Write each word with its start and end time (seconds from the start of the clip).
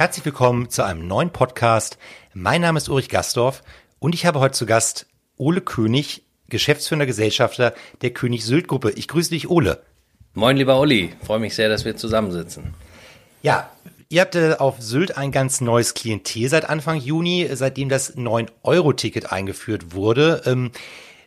Herzlich 0.00 0.24
willkommen 0.24 0.70
zu 0.70 0.82
einem 0.82 1.06
neuen 1.06 1.28
Podcast. 1.28 1.98
Mein 2.32 2.62
Name 2.62 2.78
ist 2.78 2.88
Ulrich 2.88 3.10
Gastorf 3.10 3.62
und 3.98 4.14
ich 4.14 4.24
habe 4.24 4.40
heute 4.40 4.54
zu 4.54 4.64
Gast 4.64 5.04
Ole 5.36 5.60
König, 5.60 6.22
Geschäftsführender 6.48 7.04
Gesellschafter 7.04 7.74
der 8.00 8.08
König 8.08 8.46
Sylt 8.46 8.66
Gruppe. 8.66 8.92
Ich 8.92 9.08
grüße 9.08 9.28
dich, 9.28 9.50
Ole. 9.50 9.82
Moin, 10.32 10.56
lieber 10.56 10.80
Olli. 10.80 11.12
Freue 11.22 11.38
mich 11.38 11.54
sehr, 11.54 11.68
dass 11.68 11.84
wir 11.84 11.96
zusammensitzen. 11.96 12.72
Ja, 13.42 13.68
ihr 14.08 14.22
habt 14.22 14.36
äh, 14.36 14.54
auf 14.58 14.80
Sylt 14.80 15.18
ein 15.18 15.32
ganz 15.32 15.60
neues 15.60 15.92
Klientel 15.92 16.48
seit 16.48 16.66
Anfang 16.66 16.96
Juni, 16.96 17.46
seitdem 17.52 17.90
das 17.90 18.16
9-Euro-Ticket 18.16 19.30
eingeführt 19.30 19.92
wurde. 19.92 20.40
Ähm, 20.46 20.70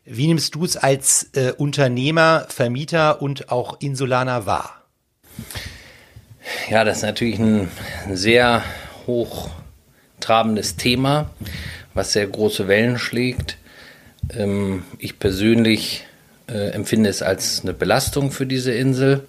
wie 0.03 0.25
nimmst 0.25 0.55
du 0.55 0.65
es 0.65 0.77
als 0.77 1.29
äh, 1.33 1.53
Unternehmer, 1.55 2.47
Vermieter 2.49 3.21
und 3.21 3.51
auch 3.51 3.79
Insulaner 3.81 4.47
wahr? 4.47 4.83
Ja, 6.69 6.83
das 6.83 6.97
ist 6.97 7.03
natürlich 7.03 7.39
ein 7.39 7.69
sehr 8.11 8.63
hochtrabendes 9.07 10.75
Thema, 10.75 11.29
was 11.93 12.13
sehr 12.13 12.27
große 12.27 12.67
Wellen 12.67 12.99
schlägt. 12.99 13.57
Ähm, 14.35 14.83
ich 14.99 15.19
persönlich 15.19 16.05
äh, 16.47 16.71
empfinde 16.71 17.09
es 17.09 17.21
als 17.21 17.61
eine 17.61 17.73
Belastung 17.73 18.31
für 18.31 18.45
diese 18.45 18.73
Insel. 18.73 19.25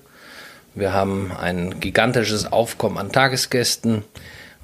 Wir 0.74 0.92
haben 0.92 1.30
ein 1.32 1.78
gigantisches 1.78 2.50
Aufkommen 2.50 2.98
an 2.98 3.12
Tagesgästen. 3.12 4.02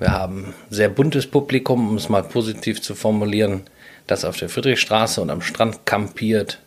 Wir 0.01 0.13
haben 0.13 0.55
sehr 0.71 0.89
buntes 0.89 1.27
Publikum, 1.27 1.89
um 1.89 1.97
es 1.97 2.09
mal 2.09 2.25
positiv 2.25 2.83
zu 2.83 2.95
formulieren, 2.95 3.63
das 4.07 4.25
auf 4.25 4.37
der 4.37 4.49
Friedrichstraße 4.49 5.21
und 5.21 5.31
am 5.31 5.43
Strand 5.43 5.87
kampiert. 5.87 6.59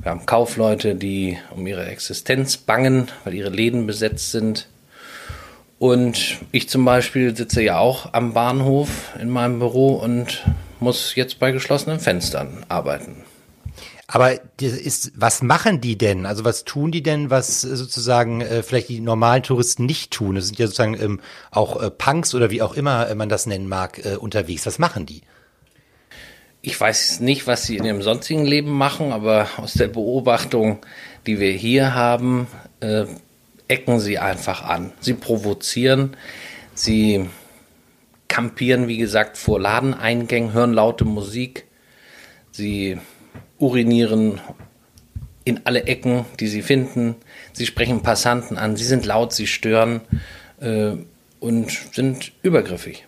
Wir 0.00 0.12
haben 0.12 0.26
Kaufleute, 0.26 0.94
die 0.94 1.38
um 1.50 1.66
ihre 1.66 1.86
Existenz 1.86 2.56
bangen, 2.56 3.08
weil 3.24 3.34
ihre 3.34 3.50
Läden 3.50 3.86
besetzt 3.86 4.30
sind. 4.30 4.68
Und 5.78 6.38
ich 6.50 6.68
zum 6.68 6.84
Beispiel 6.84 7.36
sitze 7.36 7.62
ja 7.62 7.78
auch 7.78 8.12
am 8.12 8.32
Bahnhof 8.32 9.14
in 9.20 9.30
meinem 9.30 9.60
Büro 9.60 9.94
und 9.94 10.44
muss 10.80 11.14
jetzt 11.14 11.38
bei 11.38 11.52
geschlossenen 11.52 12.00
Fenstern 12.00 12.64
arbeiten. 12.68 13.24
Aber 14.10 14.32
ist, 14.58 15.12
was 15.16 15.42
machen 15.42 15.82
die 15.82 15.98
denn? 15.98 16.24
Also 16.24 16.42
was 16.44 16.64
tun 16.64 16.90
die 16.90 17.02
denn, 17.02 17.28
was 17.28 17.60
sozusagen 17.60 18.40
äh, 18.40 18.62
vielleicht 18.62 18.88
die 18.88 19.00
normalen 19.00 19.42
Touristen 19.42 19.84
nicht 19.84 20.12
tun? 20.12 20.38
Es 20.38 20.46
sind 20.46 20.58
ja 20.58 20.66
sozusagen 20.66 20.98
ähm, 20.98 21.20
auch 21.50 21.80
äh, 21.80 21.90
Punks 21.90 22.34
oder 22.34 22.50
wie 22.50 22.62
auch 22.62 22.72
immer 22.72 23.14
man 23.14 23.28
das 23.28 23.44
nennen 23.44 23.68
mag, 23.68 24.04
äh, 24.04 24.16
unterwegs. 24.16 24.64
Was 24.64 24.78
machen 24.78 25.04
die? 25.04 25.20
Ich 26.62 26.80
weiß 26.80 27.20
nicht, 27.20 27.46
was 27.46 27.64
sie 27.64 27.76
in 27.76 27.84
ihrem 27.84 28.00
sonstigen 28.00 28.46
Leben 28.46 28.72
machen, 28.72 29.12
aber 29.12 29.46
aus 29.58 29.74
der 29.74 29.88
Beobachtung, 29.88 30.78
die 31.26 31.38
wir 31.38 31.52
hier 31.52 31.94
haben, 31.94 32.46
äh, 32.80 33.04
ecken 33.68 34.00
sie 34.00 34.18
einfach 34.18 34.64
an. 34.64 34.92
Sie 35.00 35.14
provozieren, 35.14 36.16
sie 36.74 37.28
kampieren, 38.28 38.88
wie 38.88 38.98
gesagt, 38.98 39.36
vor 39.36 39.60
Ladeneingängen, 39.60 40.52
hören 40.52 40.72
laute 40.72 41.04
Musik, 41.04 41.64
sie 42.50 42.98
urinieren 43.58 44.40
in 45.44 45.60
alle 45.64 45.84
Ecken, 45.84 46.26
die 46.40 46.48
sie 46.48 46.62
finden, 46.62 47.16
sie 47.52 47.66
sprechen 47.66 48.02
Passanten 48.02 48.58
an, 48.58 48.76
sie 48.76 48.84
sind 48.84 49.06
laut, 49.06 49.32
sie 49.32 49.46
stören 49.46 50.02
äh, 50.60 50.92
und 51.40 51.70
sind 51.92 52.32
übergriffig. 52.42 53.06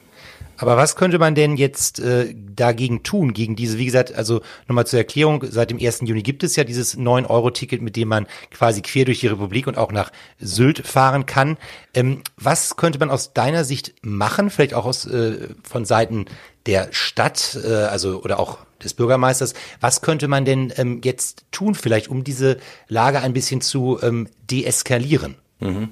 Aber 0.61 0.77
was 0.77 0.95
könnte 0.95 1.19
man 1.19 1.35
denn 1.35 1.57
jetzt 1.57 2.01
äh, 2.01 2.35
dagegen 2.55 3.03
tun, 3.03 3.33
gegen 3.33 3.57
diese, 3.57 3.79
wie 3.79 3.87
gesagt, 3.87 4.15
also 4.15 4.43
nochmal 4.69 4.87
zur 4.87 4.99
Erklärung, 4.99 5.43
seit 5.49 5.71
dem 5.71 5.79
1. 5.79 6.03
Juni 6.03 6.23
gibt 6.23 6.43
es 6.43 6.55
ja 6.55 6.65
dieses 6.65 6.99
9-Euro-Ticket, 6.99 7.81
mit 7.81 7.97
dem 7.97 8.09
man 8.09 8.27
quasi 8.51 8.83
quer 8.83 9.07
durch 9.07 9.21
die 9.21 9.29
Republik 9.29 9.67
und 9.67 9.79
auch 9.79 9.91
nach 9.91 10.13
Sylt 10.39 10.87
fahren 10.87 11.25
kann. 11.25 11.57
Ähm, 11.95 12.23
was 12.37 12.77
könnte 12.77 12.99
man 12.99 13.11
aus 13.11 13.33
deiner 13.33 13.65
Sicht 13.65 13.95
machen, 14.03 14.51
vielleicht 14.51 14.75
auch 14.75 14.85
aus, 14.85 15.07
äh, 15.07 15.49
von 15.63 15.87
Seiten 15.87 16.27
der 16.67 16.89
Stadt, 16.91 17.59
äh, 17.65 17.73
also 17.73 18.23
oder 18.23 18.39
auch 18.39 18.59
des 18.85 18.93
Bürgermeisters, 18.95 19.55
was 19.81 20.03
könnte 20.03 20.29
man 20.29 20.45
denn 20.45 20.73
ähm, 20.77 21.01
jetzt 21.05 21.45
tun, 21.53 21.75
vielleicht 21.75 22.09
um 22.09 22.23
diese 22.23 22.59
Lage 22.89 23.21
ein 23.21 23.33
bisschen 23.33 23.63
zu 23.63 23.99
ähm, 24.03 24.29
deeskalieren? 24.51 25.37
Mhm. 25.61 25.91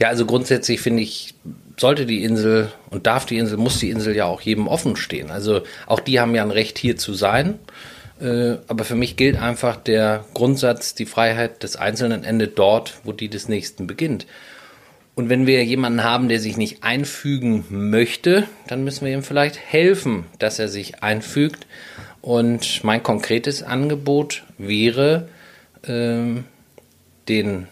Ja, 0.00 0.08
also 0.08 0.26
grundsätzlich 0.26 0.80
finde 0.80 1.02
ich, 1.02 1.34
sollte 1.80 2.04
die 2.04 2.24
Insel 2.24 2.70
und 2.90 3.06
darf 3.06 3.24
die 3.24 3.38
Insel, 3.38 3.56
muss 3.56 3.78
die 3.78 3.88
Insel 3.88 4.14
ja 4.14 4.26
auch 4.26 4.42
jedem 4.42 4.68
offen 4.68 4.96
stehen. 4.96 5.30
Also 5.30 5.62
auch 5.86 6.00
die 6.00 6.20
haben 6.20 6.34
ja 6.34 6.42
ein 6.42 6.50
Recht 6.50 6.78
hier 6.78 6.98
zu 6.98 7.14
sein. 7.14 7.58
Äh, 8.20 8.58
aber 8.68 8.84
für 8.84 8.96
mich 8.96 9.16
gilt 9.16 9.40
einfach 9.40 9.76
der 9.76 10.26
Grundsatz, 10.34 10.94
die 10.94 11.06
Freiheit 11.06 11.62
des 11.62 11.76
Einzelnen 11.76 12.22
endet 12.22 12.58
dort, 12.58 12.98
wo 13.04 13.12
die 13.12 13.30
des 13.30 13.48
Nächsten 13.48 13.86
beginnt. 13.86 14.26
Und 15.14 15.30
wenn 15.30 15.46
wir 15.46 15.64
jemanden 15.64 16.04
haben, 16.04 16.28
der 16.28 16.38
sich 16.38 16.58
nicht 16.58 16.82
einfügen 16.82 17.64
möchte, 17.70 18.46
dann 18.66 18.84
müssen 18.84 19.06
wir 19.06 19.14
ihm 19.14 19.22
vielleicht 19.22 19.58
helfen, 19.58 20.26
dass 20.38 20.58
er 20.58 20.68
sich 20.68 21.02
einfügt. 21.02 21.66
Und 22.20 22.84
mein 22.84 23.02
konkretes 23.02 23.62
Angebot 23.62 24.44
wäre, 24.58 25.28
ähm, 25.86 26.44
den 27.26 27.68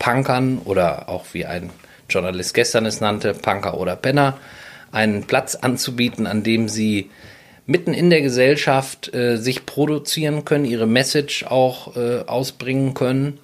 Punkern 0.00 0.58
oder 0.64 1.08
auch 1.08 1.26
wie 1.32 1.46
ein 1.46 1.70
Journalist 2.08 2.54
gestern 2.54 2.86
es 2.86 3.00
nannte, 3.00 3.34
Punker 3.34 3.78
oder 3.78 3.96
Penner, 3.96 4.38
einen 4.92 5.24
Platz 5.24 5.54
anzubieten, 5.54 6.26
an 6.26 6.42
dem 6.42 6.68
sie 6.68 7.10
mitten 7.66 7.92
in 7.92 8.08
der 8.08 8.22
Gesellschaft 8.22 9.14
äh, 9.14 9.36
sich 9.36 9.66
produzieren 9.66 10.44
können, 10.44 10.64
ihre 10.64 10.86
Message 10.86 11.44
auch 11.44 11.96
äh, 11.96 12.20
ausbringen 12.26 12.94
können, 12.94 13.38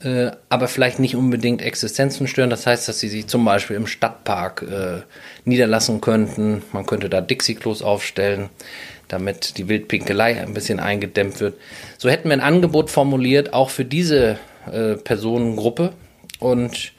äh, 0.00 0.30
aber 0.48 0.68
vielleicht 0.68 1.00
nicht 1.00 1.16
unbedingt 1.16 1.60
Existenzen 1.60 2.28
stören. 2.28 2.50
Das 2.50 2.68
heißt, 2.68 2.88
dass 2.88 3.00
sie 3.00 3.08
sich 3.08 3.26
zum 3.26 3.44
Beispiel 3.44 3.76
im 3.76 3.88
Stadtpark 3.88 4.62
äh, 4.62 5.02
niederlassen 5.44 6.00
könnten. 6.00 6.62
Man 6.72 6.86
könnte 6.86 7.10
da 7.10 7.20
Dixie-Klos 7.20 7.82
aufstellen, 7.82 8.48
damit 9.08 9.58
die 9.58 9.68
Wildpinkelei 9.68 10.40
ein 10.40 10.54
bisschen 10.54 10.78
eingedämmt 10.78 11.40
wird. 11.40 11.54
So 11.98 12.08
hätten 12.08 12.28
wir 12.28 12.34
ein 12.34 12.40
Angebot 12.40 12.90
formuliert, 12.90 13.52
auch 13.52 13.70
für 13.70 13.84
diese 13.84 14.38
äh, 14.70 14.94
Personengruppe. 14.94 15.92
Und 16.38 16.92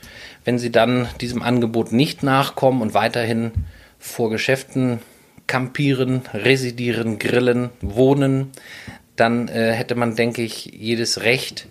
wenn 0.46 0.60
sie 0.60 0.72
dann 0.72 1.08
diesem 1.20 1.42
Angebot 1.42 1.92
nicht 1.92 2.24
nachkommen 2.24 2.82
und 2.82 2.94
weiterhin 2.94 3.52
vor 4.00 4.30
Geschäften 4.30 5.00
campieren, 5.48 6.22
residieren, 6.34 7.20
grillen, 7.20 7.70
wohnen, 7.82 8.52
dann 9.16 9.48
äh, 9.48 9.72
hätte 9.74 9.96
man, 9.96 10.16
denke 10.16 10.42
ich, 10.42 10.66
jedes 10.66 11.22
Recht, 11.22 11.68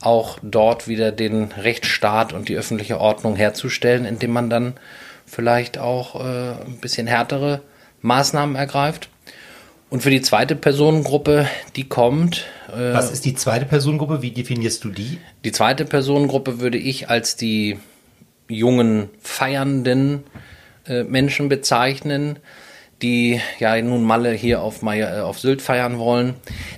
auch 0.00 0.38
dort 0.42 0.88
wieder 0.88 1.10
den 1.10 1.52
Rechtsstaat 1.52 2.32
und 2.32 2.48
die 2.48 2.56
öffentliche 2.56 3.00
Ordnung 3.00 3.36
herzustellen, 3.36 4.04
indem 4.04 4.32
man 4.32 4.50
dann 4.50 4.74
vielleicht 5.24 5.78
auch 5.78 6.16
äh, 6.16 6.52
ein 6.64 6.78
bisschen 6.80 7.06
härtere 7.06 7.62
Maßnahmen 8.02 8.56
ergreift. 8.56 9.08
Und 9.88 10.02
für 10.02 10.10
die 10.10 10.20
zweite 10.20 10.56
Personengruppe, 10.56 11.48
die 11.76 11.88
kommt. 11.88 12.46
Äh, 12.68 12.92
Was 12.92 13.10
ist 13.10 13.24
die 13.24 13.34
zweite 13.34 13.66
Personengruppe? 13.66 14.20
Wie 14.20 14.32
definierst 14.32 14.84
du 14.84 14.90
die? 14.90 15.18
Die 15.44 15.52
zweite 15.52 15.84
Personengruppe 15.84 16.60
würde 16.60 16.78
ich 16.78 17.08
als 17.08 17.36
die 17.36 17.78
jungen, 18.48 19.10
feiernden 19.20 20.24
äh, 20.86 21.02
Menschen 21.02 21.48
bezeichnen, 21.48 22.38
die 23.02 23.40
ja 23.58 23.80
nun 23.82 24.04
Malle 24.04 24.32
hier 24.32 24.62
auf, 24.62 24.80
Maya, 24.82 25.18
äh, 25.18 25.20
auf 25.20 25.38
Sylt 25.38 25.60
feiern 25.60 25.98
wollen, 25.98 26.34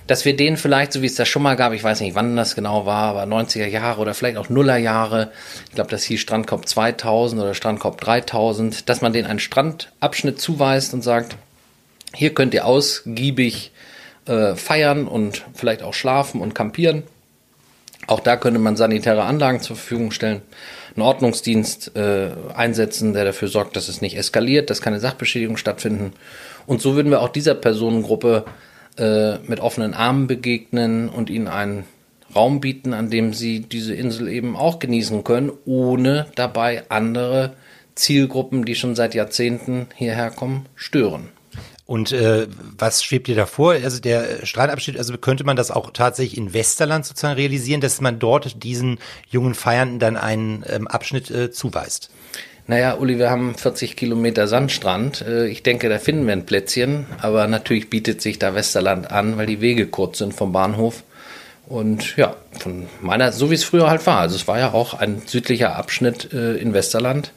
dass 0.07 0.25
wir 0.25 0.35
denen 0.35 0.57
vielleicht, 0.57 0.91
so 0.91 1.01
wie 1.01 1.05
es 1.05 1.15
das 1.15 1.27
schon 1.27 1.43
mal 1.43 1.55
gab, 1.55 1.71
ich 1.71 1.83
weiß 1.83 2.01
nicht, 2.01 2.15
wann 2.15 2.35
das 2.35 2.55
genau 2.55 2.85
war, 2.85 3.15
aber 3.15 3.23
90er 3.23 3.67
Jahre 3.67 4.01
oder 4.01 4.13
vielleicht 4.13 4.37
auch 4.37 4.49
Nuller 4.49 4.77
Jahre, 4.77 5.31
ich 5.69 5.75
glaube, 5.75 5.89
das 5.89 6.03
hieß 6.03 6.19
Strandkorb 6.19 6.67
2000 6.67 7.41
oder 7.41 7.53
Strandkorb 7.53 8.01
3000, 8.01 8.89
dass 8.89 9.01
man 9.01 9.13
denen 9.13 9.27
einen 9.27 9.39
Strandabschnitt 9.39 10.41
zuweist 10.41 10.93
und 10.93 11.03
sagt, 11.03 11.37
hier 12.13 12.33
könnt 12.33 12.53
ihr 12.53 12.65
ausgiebig 12.65 13.71
äh, 14.25 14.55
feiern 14.55 15.07
und 15.07 15.45
vielleicht 15.53 15.83
auch 15.83 15.93
schlafen 15.93 16.41
und 16.41 16.55
campieren. 16.55 17.03
Auch 18.07 18.19
da 18.19 18.35
könnte 18.35 18.59
man 18.59 18.75
sanitäre 18.75 19.23
Anlagen 19.23 19.61
zur 19.61 19.75
Verfügung 19.75 20.11
stellen, 20.11 20.41
einen 20.95 21.03
Ordnungsdienst 21.03 21.95
äh, 21.95 22.29
einsetzen, 22.53 23.13
der 23.13 23.25
dafür 23.25 23.47
sorgt, 23.47 23.75
dass 23.75 23.89
es 23.89 24.01
nicht 24.01 24.17
eskaliert, 24.17 24.69
dass 24.69 24.81
keine 24.81 24.99
Sachbeschädigungen 24.99 25.57
stattfinden. 25.57 26.13
Und 26.65 26.81
so 26.81 26.95
würden 26.95 27.11
wir 27.11 27.21
auch 27.21 27.29
dieser 27.29 27.55
Personengruppe 27.55 28.45
äh, 28.97 29.37
mit 29.39 29.59
offenen 29.59 29.93
Armen 29.93 30.27
begegnen 30.27 31.09
und 31.09 31.29
ihnen 31.29 31.47
einen 31.47 31.85
Raum 32.35 32.59
bieten, 32.59 32.93
an 32.93 33.09
dem 33.09 33.33
sie 33.33 33.61
diese 33.61 33.95
Insel 33.95 34.27
eben 34.27 34.55
auch 34.55 34.79
genießen 34.79 35.23
können, 35.23 35.51
ohne 35.65 36.27
dabei 36.35 36.83
andere 36.89 37.53
Zielgruppen, 37.95 38.65
die 38.65 38.75
schon 38.75 38.95
seit 38.95 39.15
Jahrzehnten 39.15 39.87
hierher 39.95 40.29
kommen, 40.29 40.67
stören. 40.75 41.29
Und 41.89 42.11
äh, 42.11 42.45
was 42.77 43.03
schwebt 43.03 43.25
dir 43.25 43.35
da 43.35 43.47
vor? 43.47 43.71
Also 43.71 43.99
der 43.99 44.45
Strandabschnitt, 44.45 44.95
also 44.95 45.17
könnte 45.17 45.43
man 45.43 45.55
das 45.55 45.71
auch 45.71 45.89
tatsächlich 45.89 46.37
in 46.37 46.53
Westerland 46.53 47.03
sozusagen 47.03 47.33
realisieren, 47.33 47.81
dass 47.81 47.99
man 47.99 48.19
dort 48.19 48.61
diesen 48.61 48.99
jungen 49.27 49.55
Feiernden 49.55 49.97
dann 49.97 50.15
einen 50.15 50.63
ähm, 50.69 50.87
Abschnitt 50.87 51.31
äh, 51.31 51.49
zuweist? 51.49 52.11
Naja, 52.67 52.95
Uli, 52.95 53.17
wir 53.17 53.31
haben 53.31 53.55
40 53.55 53.95
Kilometer 53.95 54.47
Sandstrand. 54.47 55.21
Äh, 55.21 55.47
ich 55.47 55.63
denke, 55.63 55.89
da 55.89 55.97
finden 55.97 56.27
wir 56.27 56.33
ein 56.33 56.45
Plätzchen. 56.45 57.07
Aber 57.23 57.47
natürlich 57.47 57.89
bietet 57.89 58.21
sich 58.21 58.37
da 58.37 58.53
Westerland 58.53 59.09
an, 59.09 59.37
weil 59.37 59.47
die 59.47 59.59
Wege 59.59 59.87
kurz 59.87 60.19
sind 60.19 60.35
vom 60.35 60.51
Bahnhof. 60.51 61.01
Und 61.65 62.17
ja, 62.17 62.35
von 62.59 62.85
meiner, 63.01 63.31
so 63.31 63.49
wie 63.49 63.55
es 63.55 63.63
früher 63.63 63.89
halt 63.89 64.05
war. 64.05 64.19
Also 64.19 64.35
es 64.35 64.47
war 64.47 64.59
ja 64.59 64.73
auch 64.73 64.93
ein 64.93 65.23
südlicher 65.25 65.75
Abschnitt 65.75 66.33
äh, 66.33 66.57
in 66.57 66.75
Westerland, 66.75 67.31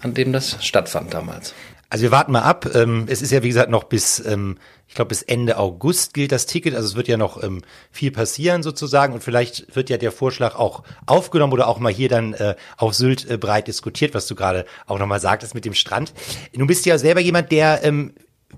an 0.00 0.14
dem 0.14 0.32
das 0.32 0.64
stattfand 0.64 1.12
damals. 1.12 1.54
Also 1.88 2.02
wir 2.02 2.10
warten 2.10 2.32
mal 2.32 2.42
ab. 2.42 2.68
Ähm, 2.74 3.06
es 3.08 3.22
ist 3.22 3.30
ja 3.30 3.42
wie 3.42 3.48
gesagt 3.48 3.70
noch 3.70 3.84
bis, 3.84 4.18
ähm, 4.24 4.58
ich 4.88 4.94
glaube 4.94 5.10
bis 5.10 5.22
Ende 5.22 5.56
August 5.58 6.14
gilt 6.14 6.32
das 6.32 6.46
Ticket. 6.46 6.74
Also 6.74 6.88
es 6.88 6.96
wird 6.96 7.08
ja 7.08 7.16
noch 7.16 7.42
ähm, 7.42 7.62
viel 7.90 8.10
passieren 8.10 8.62
sozusagen 8.62 9.14
und 9.14 9.22
vielleicht 9.22 9.76
wird 9.76 9.88
ja 9.88 9.96
der 9.96 10.10
Vorschlag 10.10 10.56
auch 10.56 10.82
aufgenommen 11.06 11.52
oder 11.52 11.68
auch 11.68 11.78
mal 11.78 11.92
hier 11.92 12.08
dann 12.08 12.32
äh, 12.34 12.56
auf 12.76 12.94
Sylt 12.94 13.30
äh, 13.30 13.36
breit 13.38 13.68
diskutiert, 13.68 14.14
was 14.14 14.26
du 14.26 14.34
gerade 14.34 14.66
auch 14.86 14.98
nochmal 14.98 15.20
sagtest 15.20 15.54
mit 15.54 15.64
dem 15.64 15.74
Strand. 15.74 16.12
Du 16.52 16.66
bist 16.66 16.86
ja 16.86 16.98
selber 16.98 17.20
jemand, 17.20 17.52
der 17.52 17.80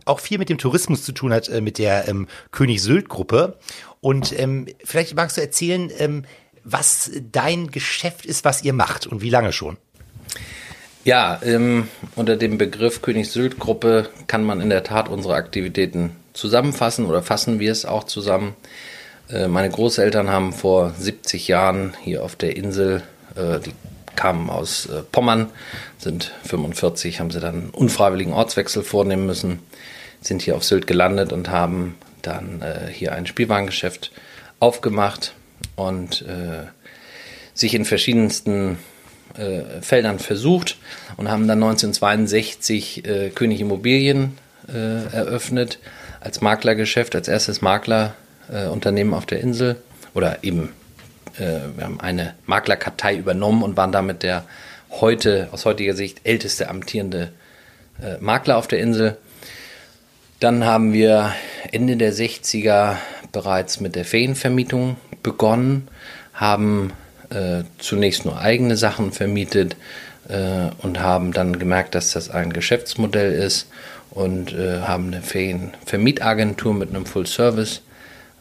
auch 0.04 0.20
viel 0.20 0.38
mit 0.38 0.48
dem 0.48 0.58
Tourismus 0.58 1.02
zu 1.02 1.12
tun 1.12 1.32
hat, 1.32 1.48
äh, 1.48 1.60
mit 1.60 1.78
der 1.78 2.08
ähm, 2.08 2.28
König 2.50 2.82
Sylt 2.82 3.08
Gruppe. 3.08 3.58
Und 4.00 4.32
vielleicht 4.84 5.16
magst 5.16 5.36
du 5.36 5.40
erzählen, 5.40 6.24
was 6.62 7.10
dein 7.32 7.66
Geschäft 7.72 8.26
ist, 8.26 8.44
was 8.44 8.62
ihr 8.62 8.72
macht 8.72 9.08
und 9.08 9.22
wie 9.22 9.30
lange 9.30 9.52
schon. 9.52 9.76
Ja, 11.08 11.40
ähm, 11.42 11.88
unter 12.16 12.36
dem 12.36 12.58
Begriff 12.58 13.00
König 13.00 13.30
Sylt 13.30 13.58
Gruppe 13.58 14.10
kann 14.26 14.44
man 14.44 14.60
in 14.60 14.68
der 14.68 14.84
Tat 14.84 15.08
unsere 15.08 15.36
Aktivitäten 15.36 16.10
zusammenfassen 16.34 17.06
oder 17.06 17.22
fassen 17.22 17.58
wir 17.60 17.72
es 17.72 17.86
auch 17.86 18.04
zusammen. 18.04 18.54
Äh, 19.30 19.48
meine 19.48 19.70
Großeltern 19.70 20.28
haben 20.28 20.52
vor 20.52 20.92
70 20.98 21.48
Jahren 21.48 21.94
hier 22.04 22.22
auf 22.22 22.36
der 22.36 22.58
Insel, 22.58 23.04
äh, 23.36 23.58
die 23.58 23.72
kamen 24.16 24.50
aus 24.50 24.84
äh, 24.84 25.00
Pommern, 25.10 25.48
sind 25.96 26.34
45, 26.44 27.20
haben 27.20 27.30
sie 27.30 27.40
dann 27.40 27.54
einen 27.54 27.70
unfreiwilligen 27.70 28.34
Ortswechsel 28.34 28.82
vornehmen 28.82 29.24
müssen, 29.24 29.60
sind 30.20 30.42
hier 30.42 30.56
auf 30.56 30.64
Sylt 30.64 30.86
gelandet 30.86 31.32
und 31.32 31.48
haben 31.48 31.94
dann 32.20 32.60
äh, 32.60 32.92
hier 32.92 33.12
ein 33.12 33.24
Spielwarengeschäft 33.24 34.12
aufgemacht 34.60 35.32
und 35.74 36.20
äh, 36.28 36.66
sich 37.54 37.74
in 37.74 37.86
verschiedensten 37.86 38.76
äh, 39.36 39.82
Feldern 39.82 40.18
versucht 40.18 40.76
und 41.16 41.30
haben 41.30 41.46
dann 41.48 41.62
1962 41.62 43.04
äh, 43.04 43.30
König 43.30 43.60
Immobilien 43.60 44.38
äh, 44.68 45.14
eröffnet 45.14 45.78
als 46.20 46.40
Maklergeschäft, 46.40 47.14
als 47.14 47.28
erstes 47.28 47.60
Maklerunternehmen 47.62 49.14
auf 49.14 49.26
der 49.26 49.40
Insel 49.40 49.76
oder 50.14 50.42
eben 50.42 50.70
äh, 51.38 51.60
wir 51.76 51.84
haben 51.84 52.00
eine 52.00 52.34
Maklerkartei 52.46 53.16
übernommen 53.16 53.62
und 53.62 53.76
waren 53.76 53.92
damit 53.92 54.22
der 54.22 54.44
heute 54.90 55.48
aus 55.52 55.64
heutiger 55.64 55.94
Sicht 55.94 56.20
älteste 56.24 56.68
amtierende 56.68 57.32
äh, 58.02 58.16
Makler 58.20 58.56
auf 58.56 58.68
der 58.68 58.80
Insel. 58.80 59.16
Dann 60.40 60.64
haben 60.64 60.92
wir 60.92 61.34
Ende 61.72 61.96
der 61.96 62.12
60er 62.12 62.96
bereits 63.32 63.80
mit 63.80 63.96
der 63.96 64.04
Ferienvermietung 64.04 64.96
begonnen, 65.22 65.88
haben 66.32 66.92
äh, 67.30 67.64
zunächst 67.78 68.24
nur 68.24 68.38
eigene 68.38 68.76
Sachen 68.76 69.12
vermietet 69.12 69.76
äh, 70.28 70.70
und 70.82 71.00
haben 71.00 71.32
dann 71.32 71.58
gemerkt, 71.58 71.94
dass 71.94 72.12
das 72.12 72.30
ein 72.30 72.52
Geschäftsmodell 72.52 73.32
ist 73.32 73.68
und 74.10 74.52
äh, 74.52 74.80
haben 74.80 75.08
eine 75.08 75.22
Ferienvermietagentur 75.22 76.74
mit 76.74 76.90
einem 76.90 77.06
Full 77.06 77.26
Service 77.26 77.82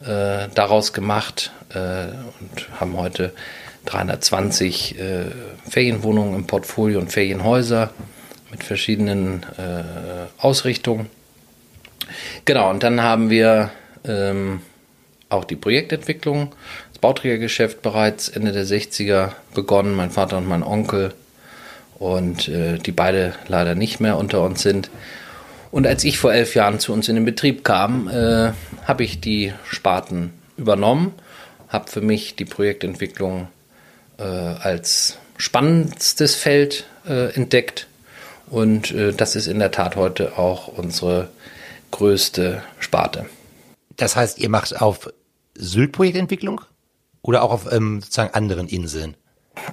äh, 0.01 0.47
daraus 0.53 0.93
gemacht 0.93 1.51
äh, 1.73 2.07
und 2.39 2.79
haben 2.79 2.97
heute 2.97 3.33
320 3.85 4.95
Ferienwohnungen 5.69 6.35
im 6.35 6.45
Portfolio 6.45 6.99
und 6.99 7.09
Ferienhäuser 7.09 7.91
mit 8.51 8.61
verschiedenen 8.61 9.45
Ausrichtungen. 10.39 11.09
Genau, 12.43 12.69
und 12.69 12.83
dann 12.83 13.01
haben 13.01 13.29
wir 13.29 13.71
ähm, 14.03 14.59
auch 15.29 15.45
die 15.45 15.55
Projektentwicklung 15.55 16.53
das 16.97 17.01
Bauträgergeschäft 17.01 17.83
bereits 17.83 18.27
Ende 18.27 18.51
der 18.51 18.65
60er 18.65 19.33
begonnen, 19.53 19.93
mein 19.93 20.09
Vater 20.09 20.39
und 20.39 20.47
mein 20.47 20.63
Onkel 20.63 21.13
und 21.99 22.47
äh, 22.47 22.79
die 22.79 22.91
beide 22.91 23.35
leider 23.47 23.75
nicht 23.75 23.99
mehr 23.99 24.17
unter 24.17 24.41
uns 24.41 24.63
sind. 24.63 24.89
Und 25.69 25.85
als 25.85 26.03
ich 26.03 26.17
vor 26.17 26.33
elf 26.33 26.55
Jahren 26.55 26.79
zu 26.79 26.93
uns 26.93 27.07
in 27.07 27.13
den 27.13 27.25
Betrieb 27.25 27.63
kam, 27.63 28.07
äh, 28.07 28.51
habe 28.85 29.03
ich 29.03 29.21
die 29.21 29.53
Sparten 29.69 30.33
übernommen, 30.57 31.13
habe 31.69 31.87
für 31.87 32.01
mich 32.01 32.35
die 32.35 32.45
Projektentwicklung 32.45 33.47
äh, 34.17 34.23
als 34.23 35.19
spannendstes 35.37 36.33
Feld 36.33 36.85
äh, 37.07 37.31
entdeckt 37.35 37.85
und 38.49 38.91
äh, 38.91 39.13
das 39.13 39.35
ist 39.35 39.45
in 39.45 39.59
der 39.59 39.69
Tat 39.69 39.97
heute 39.97 40.39
auch 40.39 40.67
unsere 40.67 41.29
größte 41.91 42.63
Sparte. 42.79 43.27
Das 43.97 44.15
heißt, 44.15 44.39
ihr 44.39 44.49
macht 44.49 44.81
auf 44.81 45.09
Sylt-Projektentwicklung? 45.53 46.61
Oder 47.27 47.43
auch 47.43 47.51
auf 47.51 47.71
ähm, 47.71 47.99
sozusagen 48.01 48.33
anderen 48.33 48.69
Inseln? 48.69 49.15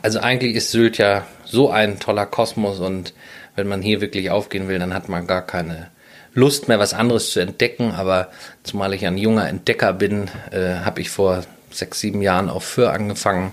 Also 0.02 0.18
eigentlich 0.18 0.56
ist 0.56 0.72
Sylt 0.72 0.98
ja 0.98 1.24
so 1.44 1.70
ein 1.70 2.00
toller 2.00 2.26
Kosmos 2.26 2.80
und 2.80 3.14
wenn 3.54 3.68
man 3.68 3.80
hier 3.80 4.00
wirklich 4.00 4.30
aufgehen 4.30 4.66
will, 4.66 4.80
dann 4.80 4.92
hat 4.92 5.08
man 5.08 5.28
gar 5.28 5.42
keine 5.42 5.90
Lust 6.32 6.66
mehr, 6.66 6.80
was 6.80 6.94
anderes 6.94 7.30
zu 7.30 7.38
entdecken. 7.38 7.92
Aber 7.92 8.28
zumal 8.64 8.92
ich 8.92 9.06
ein 9.06 9.16
junger 9.16 9.48
Entdecker 9.48 9.92
bin, 9.92 10.28
äh, 10.50 10.80
habe 10.84 11.00
ich 11.00 11.10
vor 11.10 11.44
sechs, 11.70 12.00
sieben 12.00 12.22
Jahren 12.22 12.50
auf 12.50 12.64
Föhr 12.64 12.92
angefangen, 12.92 13.52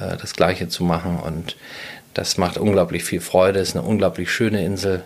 äh, 0.00 0.16
das 0.16 0.32
Gleiche 0.32 0.68
zu 0.68 0.82
machen. 0.82 1.20
Und 1.20 1.56
das 2.14 2.38
macht 2.38 2.56
unglaublich 2.56 3.04
viel 3.04 3.20
Freude. 3.20 3.60
Ist 3.60 3.76
eine 3.76 3.86
unglaublich 3.86 4.30
schöne 4.32 4.64
Insel 4.64 5.02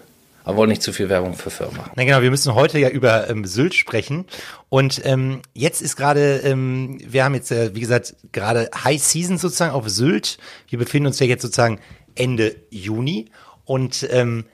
aber 0.49 0.57
wollen 0.57 0.71
nicht 0.71 0.83
zu 0.83 0.95
viel 0.95 1.11
Werbung 1.11 1.35
für 1.35 1.51
Firma 1.51 1.77
machen. 1.77 1.93
Na 1.95 2.05
genau, 2.05 2.23
wir 2.23 2.31
müssen 2.31 2.55
heute 2.55 2.79
ja 2.79 2.89
über 2.89 3.29
ähm, 3.29 3.45
Sylt 3.45 3.75
sprechen. 3.75 4.25
Und 4.71 5.03
ähm, 5.05 5.43
jetzt 5.53 5.83
ist 5.83 5.95
gerade, 5.95 6.39
ähm, 6.39 6.99
wir 7.07 7.25
haben 7.25 7.35
jetzt, 7.35 7.53
äh, 7.53 7.75
wie 7.75 7.81
gesagt, 7.81 8.17
gerade 8.33 8.71
High 8.83 9.03
Season 9.03 9.37
sozusagen 9.37 9.75
auf 9.75 9.87
Sylt. 9.91 10.39
Wir 10.69 10.79
befinden 10.79 11.09
uns 11.09 11.19
ja 11.19 11.27
jetzt 11.27 11.43
sozusagen 11.43 11.81
Ende 12.15 12.57
Juni. 12.71 13.27
Und 13.67 14.09
ähm, 14.11 14.47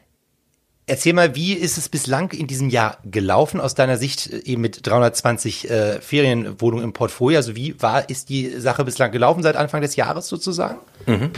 Erzähl 0.86 1.14
mal, 1.14 1.34
wie 1.34 1.54
ist 1.54 1.78
es 1.78 1.88
bislang 1.88 2.32
in 2.32 2.46
diesem 2.46 2.68
Jahr 2.68 2.98
gelaufen 3.04 3.58
aus 3.58 3.74
deiner 3.74 3.96
Sicht 3.96 4.30
äh, 4.30 4.40
eben 4.40 4.60
mit 4.60 4.86
320 4.86 5.70
äh, 5.70 6.00
Ferienwohnungen 6.00 6.84
im 6.84 6.92
Portfolio? 6.92 7.38
Also 7.38 7.56
wie 7.56 7.80
war 7.80 8.10
ist 8.10 8.28
die 8.28 8.50
Sache 8.60 8.84
bislang 8.84 9.10
gelaufen 9.10 9.42
seit 9.42 9.56
Anfang 9.56 9.80
des 9.80 9.96
Jahres 9.96 10.28
sozusagen? 10.28 10.80
Mhm. 11.06 11.30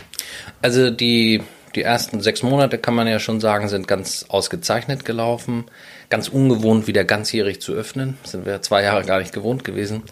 Also 0.62 0.90
die 0.90 1.42
die 1.76 1.82
ersten 1.82 2.20
sechs 2.20 2.42
Monate, 2.42 2.78
kann 2.78 2.94
man 2.94 3.06
ja 3.06 3.20
schon 3.20 3.40
sagen, 3.40 3.68
sind 3.68 3.86
ganz 3.86 4.24
ausgezeichnet 4.28 5.04
gelaufen. 5.04 5.64
Ganz 6.08 6.28
ungewohnt, 6.28 6.86
wieder 6.86 7.04
ganzjährig 7.04 7.60
zu 7.60 7.72
öffnen. 7.72 8.16
Sind 8.24 8.46
wir 8.46 8.62
zwei 8.62 8.82
Jahre 8.82 9.04
gar 9.04 9.18
nicht 9.18 9.32
gewohnt 9.32 9.62
gewesen. 9.64 10.02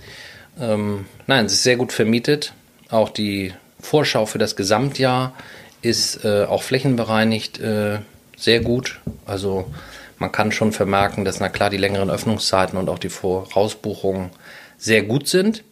Ähm, 0.60 1.06
nein, 1.26 1.46
es 1.46 1.54
ist 1.54 1.62
sehr 1.62 1.76
gut 1.76 1.92
vermietet. 1.92 2.52
Auch 2.90 3.08
die 3.08 3.52
Vorschau 3.80 4.26
für 4.26 4.38
das 4.38 4.56
Gesamtjahr 4.56 5.34
ist 5.82 6.24
äh, 6.24 6.44
auch 6.44 6.62
flächenbereinigt 6.62 7.58
äh, 7.60 7.98
sehr 8.36 8.60
gut. 8.60 9.00
Also 9.26 9.66
man 10.18 10.32
kann 10.32 10.52
schon 10.52 10.72
vermerken, 10.72 11.24
dass 11.24 11.40
na 11.40 11.48
klar 11.48 11.70
die 11.70 11.76
längeren 11.76 12.10
Öffnungszeiten 12.10 12.78
und 12.78 12.88
auch 12.88 12.98
die 12.98 13.08
Vorausbuchungen 13.08 14.30
sehr 14.78 15.02
gut 15.02 15.28
sind. 15.28 15.64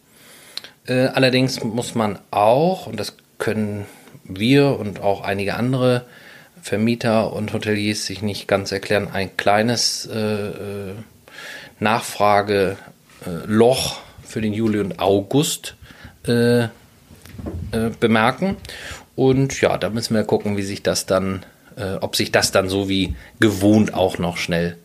Äh, 0.86 1.06
allerdings 1.06 1.62
muss 1.62 1.94
man 1.94 2.18
auch, 2.30 2.86
und 2.86 2.98
das 2.98 3.16
können 3.38 3.86
wir 4.24 4.78
und 4.78 5.00
auch 5.00 5.22
einige 5.22 5.54
andere 5.54 6.04
Vermieter 6.60 7.32
und 7.32 7.52
Hoteliers 7.52 8.06
sich 8.06 8.22
nicht 8.22 8.46
ganz 8.46 8.70
erklären, 8.72 9.08
ein 9.12 9.36
kleines 9.36 10.06
äh, 10.06 10.18
äh 10.18 10.94
Nachfrageloch 11.80 12.76
für 14.22 14.40
den 14.40 14.52
Juli 14.52 14.78
und 14.78 15.00
August 15.00 15.74
äh, 16.26 16.62
äh, 16.62 16.68
bemerken. 17.98 18.56
Und 19.16 19.60
ja, 19.60 19.76
da 19.78 19.90
müssen 19.90 20.14
wir 20.14 20.24
gucken, 20.24 20.56
wie 20.56 20.62
sich 20.62 20.82
das 20.82 21.06
dann, 21.06 21.44
äh, 21.76 21.94
ob 22.00 22.14
sich 22.16 22.30
das 22.32 22.52
dann 22.52 22.68
so 22.68 22.88
wie 22.88 23.16
gewohnt 23.40 23.94
auch 23.94 24.18
noch 24.18 24.36
schnell 24.36 24.76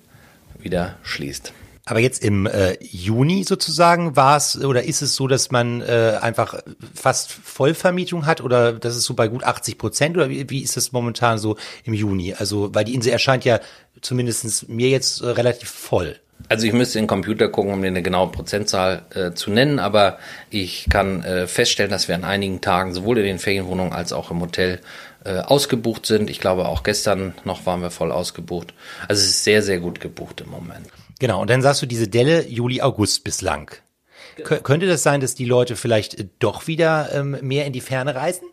wieder 0.59 0.95
schließt. 1.03 1.53
Aber 1.89 2.01
jetzt 2.01 2.21
im 2.21 2.45
äh, 2.47 2.77
Juni 2.81 3.45
sozusagen 3.45 4.17
war 4.17 4.35
es 4.35 4.61
oder 4.61 4.83
ist 4.83 5.01
es 5.01 5.15
so, 5.15 5.25
dass 5.27 5.51
man 5.51 5.81
äh, 5.81 6.17
einfach 6.21 6.61
fast 6.93 7.31
Vollvermietung 7.31 8.25
hat 8.25 8.41
oder 8.41 8.73
das 8.73 8.97
ist 8.97 9.05
so 9.05 9.13
bei 9.13 9.29
gut 9.29 9.45
80 9.45 9.77
Prozent 9.77 10.17
oder 10.17 10.29
wie, 10.29 10.49
wie 10.49 10.61
ist 10.61 10.75
das 10.75 10.91
momentan 10.91 11.37
so 11.37 11.55
im 11.85 11.93
Juni? 11.93 12.33
Also 12.33 12.75
weil 12.75 12.83
die 12.83 12.93
Insel 12.93 13.13
erscheint 13.13 13.45
ja 13.45 13.61
zumindest 14.01 14.67
mir 14.67 14.89
jetzt 14.89 15.21
äh, 15.21 15.27
relativ 15.27 15.69
voll. 15.69 16.17
Also 16.49 16.67
ich 16.67 16.73
müsste 16.73 16.99
in 16.99 17.03
den 17.03 17.09
Computer 17.09 17.47
gucken, 17.47 17.71
um 17.71 17.81
dir 17.81 17.87
eine 17.87 18.03
genaue 18.03 18.31
Prozentzahl 18.31 19.03
äh, 19.15 19.31
zu 19.31 19.49
nennen, 19.49 19.79
aber 19.79 20.19
ich 20.49 20.87
kann 20.89 21.23
äh, 21.23 21.47
feststellen, 21.47 21.89
dass 21.89 22.09
wir 22.09 22.15
an 22.15 22.25
einigen 22.25 22.59
Tagen 22.59 22.93
sowohl 22.93 23.17
in 23.19 23.25
den 23.25 23.39
Ferienwohnungen 23.39 23.93
als 23.93 24.11
auch 24.11 24.29
im 24.29 24.41
Hotel 24.41 24.79
äh, 25.27 25.39
ausgebucht 25.41 26.05
sind. 26.05 26.29
Ich 26.29 26.39
glaube, 26.39 26.67
auch 26.67 26.83
gestern 26.83 27.33
noch 27.43 27.65
waren 27.65 27.81
wir 27.81 27.91
voll 27.91 28.11
ausgebucht. 28.11 28.73
Also 29.07 29.21
es 29.21 29.29
ist 29.29 29.43
sehr, 29.43 29.61
sehr 29.61 29.79
gut 29.79 29.99
gebucht 29.99 30.41
im 30.41 30.49
Moment. 30.49 30.87
Genau, 31.19 31.41
und 31.41 31.49
dann 31.49 31.61
sagst 31.61 31.81
du 31.81 31.85
diese 31.85 32.07
Delle 32.07 32.47
Juli, 32.47 32.81
August 32.81 33.23
bislang. 33.23 33.71
Genau. 34.37 34.61
Könnte 34.61 34.87
das 34.87 35.03
sein, 35.03 35.19
dass 35.19 35.35
die 35.35 35.45
Leute 35.45 35.75
vielleicht 35.75 36.19
äh, 36.19 36.27
doch 36.39 36.67
wieder 36.67 37.09
ähm, 37.13 37.37
mehr 37.41 37.65
in 37.65 37.73
die 37.73 37.81
Ferne 37.81 38.15
reisen? 38.15 38.47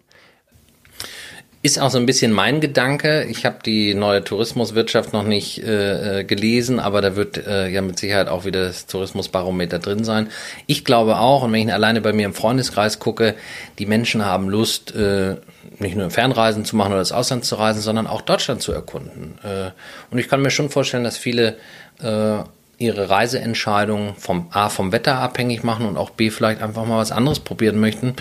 Ist 1.62 1.78
auch 1.78 1.90
so 1.90 1.97
ein 1.97 2.04
bisschen 2.04 2.31
mein 2.31 2.61
Gedanke. 2.61 3.25
Ich 3.25 3.47
habe 3.47 3.61
die 3.64 3.95
neue 3.95 4.23
Tourismuswirtschaft 4.23 5.14
noch 5.14 5.23
nicht 5.23 5.62
äh, 5.62 6.21
äh, 6.21 6.25
gelesen, 6.25 6.78
aber 6.78 7.00
da 7.00 7.16
wird 7.16 7.38
äh, 7.38 7.69
ja 7.69 7.81
mit 7.81 7.99
Sicherheit 7.99 8.28
auch 8.28 8.45
wieder 8.45 8.66
das 8.66 8.87
Tourismusbarometer 8.87 9.78
drin 9.78 10.04
sein. 10.04 10.28
Ich 10.66 10.85
glaube 10.85 11.19
auch, 11.19 11.43
und 11.43 11.52
wenn 11.52 11.69
ich 11.69 11.73
alleine 11.73 12.02
bei 12.02 12.12
mir 12.12 12.26
im 12.26 12.35
Freundeskreis 12.35 12.99
gucke, 12.99 13.35
die 13.78 13.87
Menschen 13.87 14.26
haben 14.26 14.50
Lust, 14.50 14.95
äh, 14.95 15.37
nicht 15.78 15.97
nur 15.97 16.11
Fernreisen 16.11 16.64
zu 16.64 16.76
machen 16.76 16.93
oder 16.93 17.00
ins 17.00 17.12
Ausland 17.12 17.45
zu 17.45 17.57
reisen, 17.57 17.81
sondern 17.81 18.07
auch 18.07 18.21
Deutschland 18.21 18.62
zu 18.62 18.73
erkunden. 18.73 19.38
Äh, 19.43 19.71
und 20.11 20.19
ich 20.19 20.28
kann 20.28 20.43
mir 20.43 20.50
schon 20.50 20.71
vorstellen, 20.71 21.04
dass 21.04 21.16
viele 21.16 21.57
äh, 22.00 22.38
ihre 22.78 23.11
Reiseentscheidungen 23.11 24.14
vom 24.16 24.49
A 24.50 24.69
vom 24.69 24.93
Wetter 24.93 25.19
abhängig 25.19 25.62
machen 25.62 25.87
und 25.87 25.97
auch 25.97 26.11
B 26.11 26.31
vielleicht 26.31 26.62
einfach 26.62 26.85
mal 26.85 26.99
was 26.99 27.12
anderes 27.12 27.40
probieren 27.40 27.78
möchten, 27.78 28.14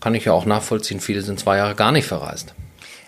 kann 0.00 0.14
ich 0.14 0.26
ja 0.26 0.32
auch 0.32 0.44
nachvollziehen. 0.44 1.00
Viele 1.00 1.22
sind 1.22 1.40
zwei 1.40 1.56
Jahre 1.56 1.74
gar 1.74 1.92
nicht 1.92 2.06
verreist. 2.06 2.54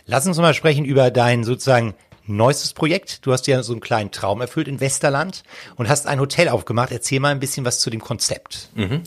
Lass 0.07 0.27
uns 0.27 0.39
mal 0.39 0.55
sprechen 0.55 0.85
über 0.85 1.11
dein 1.11 1.45
sozusagen 1.45 1.95
neuestes 2.27 2.73
Projekt. 2.73 3.25
Du 3.27 3.33
hast 3.33 3.47
ja 3.47 3.63
so 3.63 3.73
einen 3.73 3.81
kleinen 3.81 4.11
Traum 4.11 4.41
erfüllt 4.41 4.69
in 4.69 4.81
Westerland 4.81 5.43
und 5.77 5.89
hast 5.89 6.07
ein 6.07 6.21
Hotel 6.21 6.49
aufgemacht. 6.49 6.91
Erzähl 6.93 7.21
mal 7.21 7.31
ein 7.31 7.41
bisschen 7.41 7.65
was 7.65 7.81
zu 7.81 7.91
dem 7.91 8.01
Konzept. 8.01 8.69
Mhm. 8.75 9.03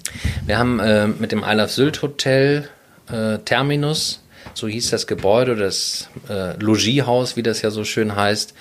Wir 0.45 0.57
haben 0.57 0.79
äh, 0.79 1.07
mit 1.07 1.31
dem 1.31 1.43
Isle 1.45 1.63
of 1.63 1.71
Sylt 1.71 2.01
Hotel 2.01 2.69
äh, 3.11 3.39
Terminus, 3.39 4.21
so 4.53 4.67
hieß 4.67 4.89
das 4.89 5.07
Gebäude, 5.07 5.55
das 5.55 6.09
äh, 6.29 6.55
Logiehaus, 6.57 7.35
wie 7.35 7.43
das 7.43 7.61
ja 7.61 7.71
so 7.71 7.83
schön 7.83 8.15
heißt, 8.15 8.53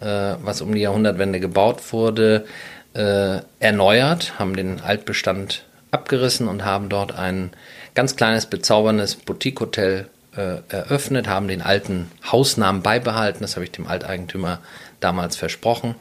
äh, 0.00 0.34
was 0.42 0.60
um 0.60 0.74
die 0.74 0.80
Jahrhundertwende 0.80 1.40
gebaut 1.40 1.92
wurde, 1.92 2.44
äh, 2.94 3.40
erneuert, 3.60 4.38
haben 4.38 4.56
den 4.56 4.80
Altbestand 4.80 5.64
abgerissen 5.90 6.48
und 6.48 6.64
haben 6.64 6.88
dort 6.88 7.14
ein 7.14 7.50
ganz 7.94 8.16
kleines, 8.16 8.46
bezauberndes 8.46 9.16
Boutique-Hotel 9.16 10.08
äh, 10.36 10.58
eröffnet, 10.68 11.28
haben 11.28 11.48
den 11.48 11.62
alten 11.62 12.10
Hausnamen 12.30 12.82
beibehalten. 12.82 13.40
Das 13.40 13.56
habe 13.56 13.64
ich 13.64 13.72
dem 13.72 13.86
Alteigentümer 13.86 14.60
damals 15.00 15.36
versprochen. 15.36 15.94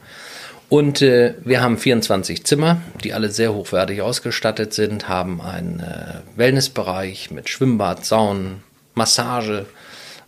Und 0.67 1.01
äh, 1.01 1.35
wir 1.43 1.61
haben 1.61 1.77
24 1.77 2.43
Zimmer, 2.43 2.81
die 3.03 3.13
alle 3.13 3.29
sehr 3.29 3.53
hochwertig 3.53 4.01
ausgestattet 4.01 4.73
sind, 4.73 5.07
haben 5.07 5.39
einen 5.41 5.79
äh, 5.79 6.37
Wellnessbereich 6.37 7.31
mit 7.31 7.49
Schwimmbad, 7.49 8.03
Saun, 8.05 8.63
Massage, 8.95 9.65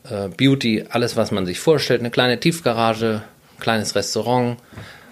äh, 0.10 0.30
Beauty, 0.30 0.86
alles, 0.90 1.16
was 1.16 1.32
man 1.32 1.46
sich 1.46 1.60
vorstellt. 1.60 2.02
Eine 2.02 2.12
kleine 2.12 2.40
Tiefgarage, 2.40 3.24
kleines 3.60 3.96
Restaurant, 3.96 4.58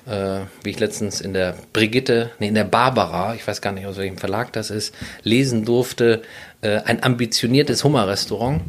äh, 0.05 0.41
wie 0.63 0.69
ich 0.69 0.79
letztens 0.79 1.21
in 1.21 1.33
der 1.33 1.55
Brigitte, 1.74 2.31
nee, 2.39 2.47
in 2.47 2.55
der 2.55 2.63
Barbara, 2.63 3.33
ich 3.35 3.47
weiß 3.47 3.62
gar 3.62 3.71
nicht, 3.71 3.85
aus 3.85 3.97
welchem 3.97 4.17
Verlag 4.17 4.53
das 4.53 4.69
ist, 4.69 4.93
lesen 5.24 5.65
durfte, 5.65 6.21
äh, 6.62 6.81
ein 6.81 7.03
ambitioniertes 7.03 7.83
Hummerrestaurant. 7.83 8.62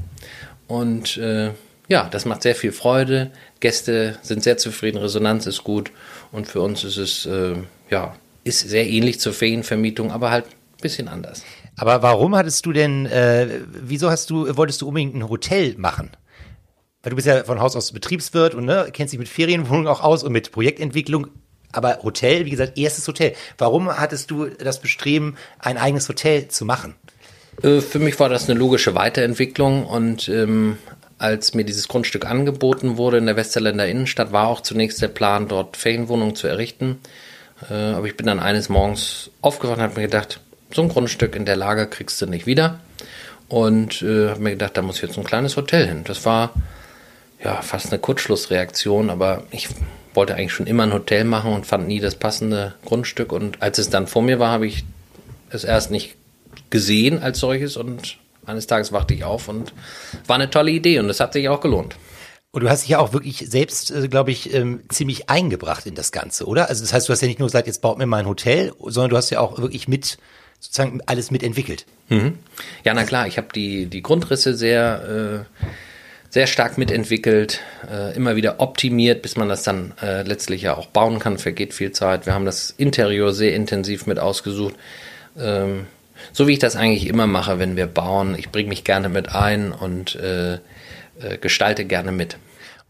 Und 0.67 1.17
äh, 1.19 1.51
ja, 1.89 2.09
das 2.11 2.25
macht 2.25 2.43
sehr 2.43 2.55
viel 2.55 2.73
Freude. 2.73 3.31
Gäste 3.61 4.19
sind 4.23 4.43
sehr 4.43 4.57
zufrieden, 4.57 4.99
Resonanz 4.99 5.47
ist 5.47 5.63
gut. 5.63 5.91
Und 6.33 6.49
für 6.49 6.61
uns 6.61 6.83
ist 6.85 6.97
es, 6.97 7.27
äh, 7.27 7.55
ja, 7.91 8.17
ist 8.45 8.69
sehr 8.69 8.87
ähnlich 8.87 9.21
zur 9.21 9.33
Ferienvermietung, 9.33 10.11
aber 10.11 10.31
halt 10.31 10.47
ein 10.47 10.83
bisschen 10.83 11.09
anders. 11.09 11.43
Aber 11.77 12.03
warum 12.03 12.35
hattest 12.35 12.65
du 12.67 12.73
denn, 12.73 13.07
äh, 13.07 13.61
wieso 13.69 14.11
hast 14.11 14.31
du, 14.31 14.57
wolltest 14.57 14.81
du 14.81 14.89
unbedingt 14.89 15.15
ein 15.15 15.29
Hotel 15.29 15.75
machen? 15.77 16.11
weil 17.07 17.11
du 17.11 17.15
bist 17.15 17.29
ja 17.29 17.45
von 17.45 17.61
Haus 17.61 17.77
aus 17.77 17.93
Betriebswirt 17.93 18.57
und 18.57 18.65
ne, 18.65 18.89
kennst 18.93 19.13
dich 19.13 19.21
mit 19.21 19.29
Ferienwohnungen 19.29 19.87
auch 19.87 20.03
aus 20.03 20.25
und 20.25 20.33
mit 20.33 20.51
Projektentwicklung. 20.51 21.29
Aber 21.71 22.01
Hotel, 22.03 22.47
wie 22.47 22.51
gesagt, 22.51 22.77
erstes 22.77 23.07
Hotel. 23.07 23.35
Warum 23.59 23.89
hattest 23.89 24.33
du 24.33 24.47
das 24.47 24.81
Bestreben, 24.81 25.37
ein 25.61 25.79
eigenes 25.79 26.09
Hotel 26.09 26.49
zu 26.49 26.65
machen? 26.65 26.97
Äh, 27.63 27.81
für 27.81 28.01
mich 28.01 28.19
war 28.19 28.29
das 28.29 28.51
eine 28.51 28.59
logische 28.59 28.97
Weiterentwicklung 28.97 29.87
und 29.87 30.29
ähm, 30.29 30.79
als 31.17 31.55
mir 31.55 31.63
dieses 31.63 31.87
Grundstück 31.87 32.27
angeboten 32.27 32.97
wurde 32.97 33.19
in 33.19 33.27
der 33.27 33.37
Westerländer 33.37 33.87
Innenstadt, 33.87 34.33
war 34.33 34.49
auch 34.49 34.61
zunächst 34.61 35.01
der 35.01 35.07
Plan, 35.07 35.47
dort 35.47 35.77
Ferienwohnungen 35.77 36.35
zu 36.35 36.49
errichten. 36.49 36.99
Äh, 37.71 37.75
aber 37.75 38.09
ich 38.09 38.17
bin 38.17 38.27
dann 38.27 38.41
eines 38.41 38.69
Morgens 38.69 39.31
aufgewacht 39.43 39.77
und 39.77 39.85
habe 39.85 39.95
mir 39.95 40.07
gedacht, 40.07 40.41
so 40.73 40.83
ein 40.83 40.89
Grundstück 40.89 41.37
in 41.37 41.45
der 41.45 41.57
Lage 41.57 41.87
kriegst 41.87 42.21
du 42.21 42.27
nicht 42.27 42.47
wieder. 42.47 42.81
Und 43.49 44.03
äh, 44.03 44.31
habe 44.31 44.41
mir 44.41 44.51
gedacht, 44.51 44.77
da 44.77 44.83
muss 44.83 45.01
jetzt 45.01 45.17
ein 45.17 45.25
kleines 45.25 45.57
Hotel 45.57 45.87
hin. 45.87 46.05
Das 46.05 46.25
war 46.25 46.53
ja, 47.43 47.63
fast 47.63 47.93
eine 47.93 48.01
Kurzschlussreaktion, 48.01 49.11
aber 49.11 49.45
ich 49.51 49.69
wollte 50.15 50.35
eigentlich 50.35 50.53
schon 50.53 50.67
immer 50.67 50.83
ein 50.83 50.93
Hotel 50.93 51.25
machen 51.25 51.53
und 51.53 51.67
fand 51.67 51.87
nie 51.87 52.01
das 52.01 52.17
passende 52.17 52.75
Grundstück. 52.85 53.33
Und 53.33 53.63
als 53.63 53.79
es 53.79 53.91
dann 53.91 54.07
vor 54.07 54.23
mir 54.23 54.39
war, 54.39 54.51
habe 54.51 54.67
ich 54.67 54.85
es 55.51 55.63
erst 55.63 55.91
nicht 55.91 56.17
gesehen 56.71 57.23
als 57.23 57.39
solches 57.39 57.77
und 57.77 58.19
eines 58.47 58.67
Tages 58.67 58.93
wachte 58.93 59.15
ich 59.15 59.25
auf 59.25 59.49
und 59.49 59.73
war 60.27 60.37
eine 60.37 60.51
tolle 60.51 60.71
Idee 60.71 60.99
und 60.99 61.11
es 61.11 61.21
hat 61.21 61.33
sich 61.33 61.49
auch 61.49 61.61
gelohnt. 61.61 61.97
Und 62.53 62.63
du 62.63 62.71
hast 62.71 62.83
dich 62.83 62.91
ja 62.91 63.01
auch 63.01 63.13
wirklich 63.13 63.45
selbst, 63.51 63.91
äh, 63.91 64.09
glaube 64.09 64.31
ich, 64.31 64.55
ähm, 64.55 64.81
ziemlich 64.89 65.29
eingebracht 65.29 65.85
in 65.85 65.95
das 65.95 66.11
Ganze, 66.11 66.47
oder? 66.47 66.69
Also 66.69 66.83
das 66.83 66.93
heißt, 66.93 67.09
du 67.09 67.13
hast 67.13 67.21
ja 67.21 67.29
nicht 67.29 67.39
nur 67.39 67.49
gesagt, 67.49 67.67
jetzt 67.67 67.83
baut 67.83 67.99
mir 67.99 68.07
mal 68.07 68.19
ein 68.19 68.27
Hotel, 68.27 68.73
sondern 68.87 69.11
du 69.11 69.17
hast 69.17 69.31
ja 69.31 69.41
auch 69.41 69.59
wirklich 69.59 69.89
mit 69.89 70.17
sozusagen 70.61 71.01
alles 71.07 71.31
mitentwickelt. 71.31 71.87
Mhm. 72.09 72.39
Ja, 72.85 72.95
na 72.95 73.05
klar, 73.05 73.27
ich 73.27 73.39
habe 73.39 73.49
die, 73.55 73.87
die 73.87 74.03
Grundrisse 74.03 74.55
sehr 74.55 75.45
äh, 75.47 75.63
sehr 76.37 76.47
stark 76.47 76.77
mitentwickelt, 76.77 77.61
äh, 77.91 78.15
immer 78.15 78.37
wieder 78.37 78.61
optimiert, 78.61 79.23
bis 79.23 79.37
man 79.37 79.49
das 79.49 79.63
dann 79.63 79.95
äh, 80.03 80.21
letztlich 80.21 80.61
ja 80.61 80.77
auch 80.77 80.87
bauen 80.87 81.19
kann. 81.19 81.39
Vergeht 81.39 81.73
viel 81.73 81.93
Zeit. 81.93 82.27
Wir 82.27 82.35
haben 82.35 82.45
das 82.45 82.75
Interieur 82.77 83.33
sehr 83.33 83.55
intensiv 83.55 84.07
mit 84.07 84.19
ausgesucht. 84.19 84.75
Ähm, 85.39 85.87
so 86.33 86.47
wie 86.47 86.53
ich 86.53 86.59
das 86.59 86.77
eigentlich 86.77 87.07
immer 87.07 87.27
mache, 87.27 87.59
wenn 87.59 87.77
wir 87.77 87.87
bauen. 87.87 88.35
Ich 88.39 88.51
bringe 88.51 88.69
mich 88.69 88.85
gerne 88.85 89.09
mit 89.09 89.35
ein 89.35 89.73
und 89.73 90.15
äh, 90.17 90.55
äh 90.55 90.59
gestalte 91.41 91.87
gerne 91.87 92.13
mit. 92.13 92.37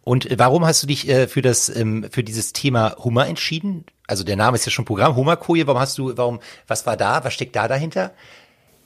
Und 0.06 0.28
warum 0.38 0.64
hast 0.64 0.84
du 0.84 0.86
dich 0.86 1.08
äh, 1.08 1.26
für 1.26 1.42
das 1.42 1.68
ähm, 1.68 2.06
für 2.12 2.22
dieses 2.22 2.52
Thema 2.52 2.94
Hummer 2.96 3.26
entschieden? 3.26 3.84
Also 4.06 4.22
der 4.22 4.36
Name 4.36 4.54
ist 4.54 4.64
ja 4.64 4.70
schon 4.70 4.84
Programm 4.84 5.16
Hummerkoje. 5.16 5.66
Warum 5.66 5.80
hast 5.80 5.98
du 5.98 6.16
warum 6.16 6.38
was 6.68 6.86
war 6.86 6.96
da? 6.96 7.24
Was 7.24 7.34
steckt 7.34 7.56
da 7.56 7.66
dahinter? 7.66 8.12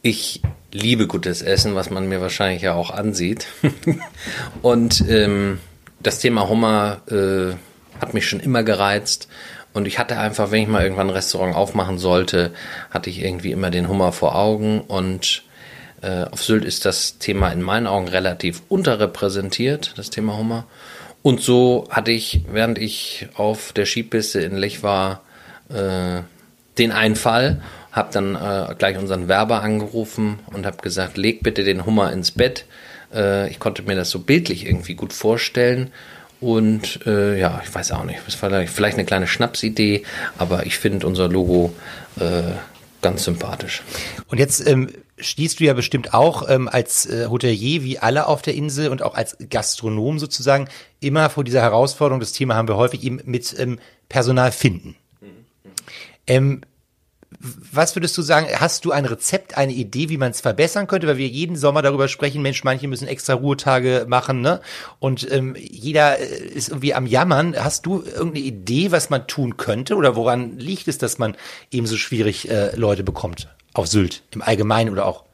Ich 0.00 0.40
liebe 0.72 1.06
gutes 1.06 1.42
Essen, 1.42 1.74
was 1.74 1.90
man 1.90 2.08
mir 2.08 2.22
wahrscheinlich 2.22 2.62
ja 2.62 2.72
auch 2.72 2.90
ansieht. 2.90 3.48
und 4.62 5.04
ähm, 5.10 5.60
das 6.02 6.20
Thema 6.20 6.48
Hummer 6.48 7.02
äh, 7.10 7.52
hat 8.00 8.14
mich 8.14 8.26
schon 8.26 8.40
immer 8.40 8.62
gereizt. 8.62 9.28
Und 9.74 9.86
ich 9.86 9.98
hatte 9.98 10.18
einfach, 10.18 10.50
wenn 10.50 10.62
ich 10.62 10.68
mal 10.68 10.82
irgendwann 10.82 11.08
ein 11.08 11.14
Restaurant 11.14 11.54
aufmachen 11.54 11.98
sollte, 11.98 12.50
hatte 12.88 13.10
ich 13.10 13.22
irgendwie 13.22 13.52
immer 13.52 13.70
den 13.70 13.88
Hummer 13.88 14.12
vor 14.12 14.36
Augen. 14.36 14.80
Und 14.80 15.42
äh, 16.00 16.24
auf 16.24 16.42
Sylt 16.42 16.64
ist 16.64 16.86
das 16.86 17.18
Thema 17.18 17.50
in 17.50 17.60
meinen 17.60 17.86
Augen 17.86 18.08
relativ 18.08 18.62
unterrepräsentiert, 18.70 19.92
das 19.98 20.08
Thema 20.08 20.38
Hummer. 20.38 20.64
Und 21.22 21.40
so 21.40 21.86
hatte 21.90 22.12
ich, 22.12 22.42
während 22.50 22.78
ich 22.78 23.28
auf 23.34 23.72
der 23.72 23.86
Skipiste 23.86 24.40
in 24.40 24.56
Lech 24.56 24.82
war, 24.82 25.22
äh, 25.68 26.22
den 26.78 26.92
Einfall 26.92 27.60
habe 27.92 28.12
dann 28.12 28.36
äh, 28.36 28.74
gleich 28.78 28.96
unseren 28.96 29.28
Werber 29.28 29.62
angerufen 29.62 30.38
und 30.52 30.64
habe 30.64 30.78
gesagt, 30.78 31.16
leg 31.16 31.42
bitte 31.42 31.64
den 31.64 31.84
Hummer 31.84 32.12
ins 32.12 32.30
Bett. 32.30 32.64
Äh, 33.12 33.50
ich 33.50 33.58
konnte 33.58 33.82
mir 33.82 33.96
das 33.96 34.10
so 34.10 34.20
bildlich 34.20 34.64
irgendwie 34.64 34.94
gut 34.94 35.12
vorstellen. 35.12 35.92
Und 36.40 37.04
äh, 37.06 37.38
ja, 37.38 37.60
ich 37.62 37.74
weiß 37.74 37.92
auch 37.92 38.04
nicht, 38.04 38.20
war 38.42 38.66
vielleicht 38.66 38.96
eine 38.96 39.04
kleine 39.04 39.26
Schnapsidee, 39.26 40.04
aber 40.38 40.64
ich 40.64 40.78
finde 40.78 41.06
unser 41.06 41.28
Logo 41.28 41.74
äh, 42.18 42.54
ganz 43.02 43.24
sympathisch. 43.24 43.82
Und 44.28 44.38
jetzt 44.38 44.66
ähm, 44.66 44.90
stehst 45.20 45.60
du 45.60 45.64
ja 45.64 45.74
bestimmt 45.74 46.14
auch 46.14 46.48
ähm, 46.48 46.68
als 46.68 47.06
äh, 47.06 47.26
Hotelier 47.28 47.82
wie 47.82 47.98
alle 47.98 48.26
auf 48.26 48.42
der 48.42 48.54
Insel 48.54 48.88
und 48.88 49.02
auch 49.02 49.14
als 49.14 49.36
Gastronom 49.48 50.18
sozusagen 50.18 50.68
immer 51.00 51.30
vor 51.30 51.44
dieser 51.44 51.62
Herausforderung, 51.62 52.20
das 52.20 52.32
Thema 52.32 52.54
haben 52.54 52.68
wir 52.68 52.76
häufig 52.76 53.02
eben 53.02 53.20
mit 53.24 53.54
ähm, 53.58 53.78
Personal 54.08 54.52
finden. 54.52 54.96
Ähm, 56.26 56.62
was 57.38 57.96
würdest 57.96 58.18
du 58.18 58.22
sagen, 58.22 58.48
hast 58.56 58.84
du 58.84 58.90
ein 58.90 59.04
Rezept, 59.04 59.56
eine 59.56 59.72
Idee, 59.72 60.08
wie 60.08 60.16
man 60.16 60.32
es 60.32 60.40
verbessern 60.40 60.86
könnte? 60.86 61.06
Weil 61.06 61.16
wir 61.16 61.28
jeden 61.28 61.56
Sommer 61.56 61.80
darüber 61.80 62.08
sprechen, 62.08 62.42
Mensch, 62.42 62.64
manche 62.64 62.88
müssen 62.88 63.08
extra 63.08 63.34
Ruhetage 63.34 64.04
machen, 64.08 64.40
ne? 64.40 64.60
Und 64.98 65.30
ähm, 65.30 65.54
jeder 65.56 66.18
äh, 66.18 66.24
ist 66.24 66.68
irgendwie 66.68 66.92
am 66.92 67.06
Jammern. 67.06 67.56
Hast 67.56 67.86
du 67.86 68.02
irgendeine 68.02 68.44
Idee, 68.44 68.90
was 68.90 69.10
man 69.10 69.26
tun 69.26 69.56
könnte? 69.56 69.94
Oder 69.94 70.16
woran 70.16 70.58
liegt 70.58 70.88
es, 70.88 70.98
dass 70.98 71.18
man 71.18 71.36
eben 71.70 71.86
so 71.86 71.96
schwierig 71.96 72.50
äh, 72.50 72.74
Leute 72.76 73.04
bekommt? 73.04 73.48
Auf 73.72 73.86
Sylt, 73.86 74.22
im 74.32 74.42
Allgemeinen 74.42 74.90
oder 74.90 75.06
auch? 75.06 75.24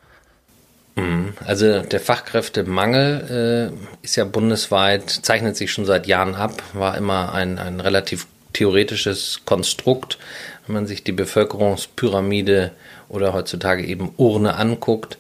Mhm. 0.97 1.35
Also 1.45 1.83
der 1.83 2.00
Fachkräftemangel 2.00 3.73
äh, 3.73 4.05
ist 4.05 4.16
ja 4.16 4.25
bundesweit, 4.25 5.11
zeichnet 5.11 5.57
sich 5.57 5.73
schon 5.73 5.85
seit 5.85 6.07
Jahren 6.07 6.35
ab, 6.35 6.62
war 6.73 6.97
immer 6.97 7.33
ein, 7.33 7.59
ein 7.59 7.81
relativ 7.81 8.26
theoretisches 8.52 9.43
Konstrukt, 9.45 10.19
wenn 10.66 10.75
man 10.75 10.87
sich 10.87 11.05
die 11.05 11.12
Bevölkerungspyramide 11.12 12.73
oder 13.09 13.33
heutzutage 13.35 13.85
eben 13.85 14.12
Urne 14.16 14.57
anguckt, 14.57 15.19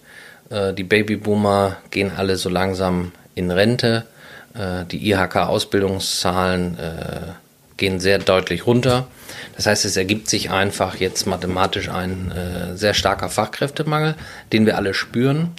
äh, 0.50 0.72
die 0.72 0.84
Babyboomer 0.84 1.76
gehen 1.90 2.12
alle 2.16 2.36
so 2.36 2.48
langsam 2.48 3.12
in 3.34 3.50
Rente, 3.50 4.06
äh, 4.54 4.84
die 4.86 5.10
IHK-Ausbildungszahlen 5.10 6.78
äh, 6.78 7.32
gehen 7.76 8.00
sehr 8.00 8.18
deutlich 8.18 8.66
runter. 8.66 9.06
Das 9.54 9.66
heißt, 9.66 9.84
es 9.84 9.96
ergibt 9.96 10.28
sich 10.28 10.50
einfach 10.50 10.96
jetzt 10.96 11.26
mathematisch 11.26 11.88
ein 11.88 12.32
äh, 12.32 12.76
sehr 12.76 12.94
starker 12.94 13.28
Fachkräftemangel, 13.28 14.14
den 14.52 14.66
wir 14.66 14.76
alle 14.76 14.94
spüren. 14.94 15.52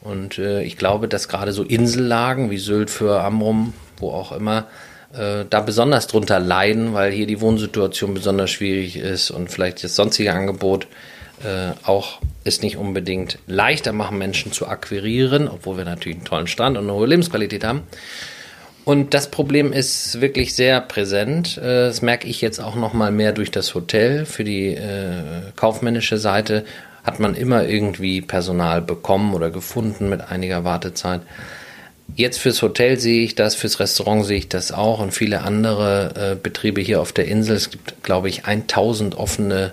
Und 0.00 0.38
äh, 0.38 0.62
ich 0.62 0.76
glaube, 0.76 1.08
dass 1.08 1.28
gerade 1.28 1.52
so 1.52 1.62
Insellagen 1.62 2.50
wie 2.50 2.58
Sylt 2.58 2.90
für 2.90 3.20
Amrum, 3.20 3.74
wo 3.98 4.10
auch 4.10 4.32
immer, 4.32 4.66
äh, 5.12 5.44
da 5.48 5.60
besonders 5.60 6.06
drunter 6.06 6.38
leiden, 6.38 6.94
weil 6.94 7.10
hier 7.12 7.26
die 7.26 7.40
Wohnsituation 7.40 8.14
besonders 8.14 8.50
schwierig 8.50 8.96
ist 8.96 9.30
und 9.30 9.50
vielleicht 9.50 9.82
das 9.82 9.96
sonstige 9.96 10.32
Angebot 10.32 10.86
äh, 11.44 11.72
auch 11.84 12.20
es 12.44 12.62
nicht 12.62 12.76
unbedingt 12.76 13.38
leichter 13.46 13.92
machen, 13.92 14.18
Menschen 14.18 14.52
zu 14.52 14.66
akquirieren, 14.66 15.48
obwohl 15.48 15.76
wir 15.76 15.84
natürlich 15.84 16.18
einen 16.18 16.24
tollen 16.24 16.46
Strand 16.46 16.76
und 16.76 16.84
eine 16.84 16.94
hohe 16.94 17.06
Lebensqualität 17.06 17.64
haben. 17.64 17.82
Und 18.88 19.12
das 19.12 19.30
Problem 19.30 19.74
ist 19.74 20.22
wirklich 20.22 20.54
sehr 20.54 20.80
präsent. 20.80 21.58
Äh, 21.58 21.88
das 21.88 22.00
merke 22.00 22.26
ich 22.26 22.40
jetzt 22.40 22.58
auch 22.58 22.74
noch 22.74 22.94
mal 22.94 23.10
mehr 23.10 23.32
durch 23.32 23.50
das 23.50 23.74
Hotel. 23.74 24.24
Für 24.24 24.44
die 24.44 24.68
äh, 24.68 25.52
kaufmännische 25.56 26.16
Seite 26.16 26.64
hat 27.04 27.20
man 27.20 27.34
immer 27.34 27.66
irgendwie 27.66 28.22
Personal 28.22 28.80
bekommen 28.80 29.34
oder 29.34 29.50
gefunden 29.50 30.08
mit 30.08 30.22
einiger 30.22 30.64
Wartezeit. 30.64 31.20
Jetzt 32.16 32.38
fürs 32.38 32.62
Hotel 32.62 32.98
sehe 32.98 33.22
ich 33.22 33.34
das, 33.34 33.56
fürs 33.56 33.78
Restaurant 33.78 34.24
sehe 34.24 34.38
ich 34.38 34.48
das 34.48 34.72
auch 34.72 35.00
und 35.00 35.12
viele 35.12 35.42
andere 35.42 36.14
äh, 36.32 36.34
Betriebe 36.42 36.80
hier 36.80 37.02
auf 37.02 37.12
der 37.12 37.26
Insel. 37.26 37.56
Es 37.56 37.68
gibt, 37.68 38.02
glaube 38.02 38.30
ich, 38.30 38.46
1000 38.46 39.18
offene 39.18 39.72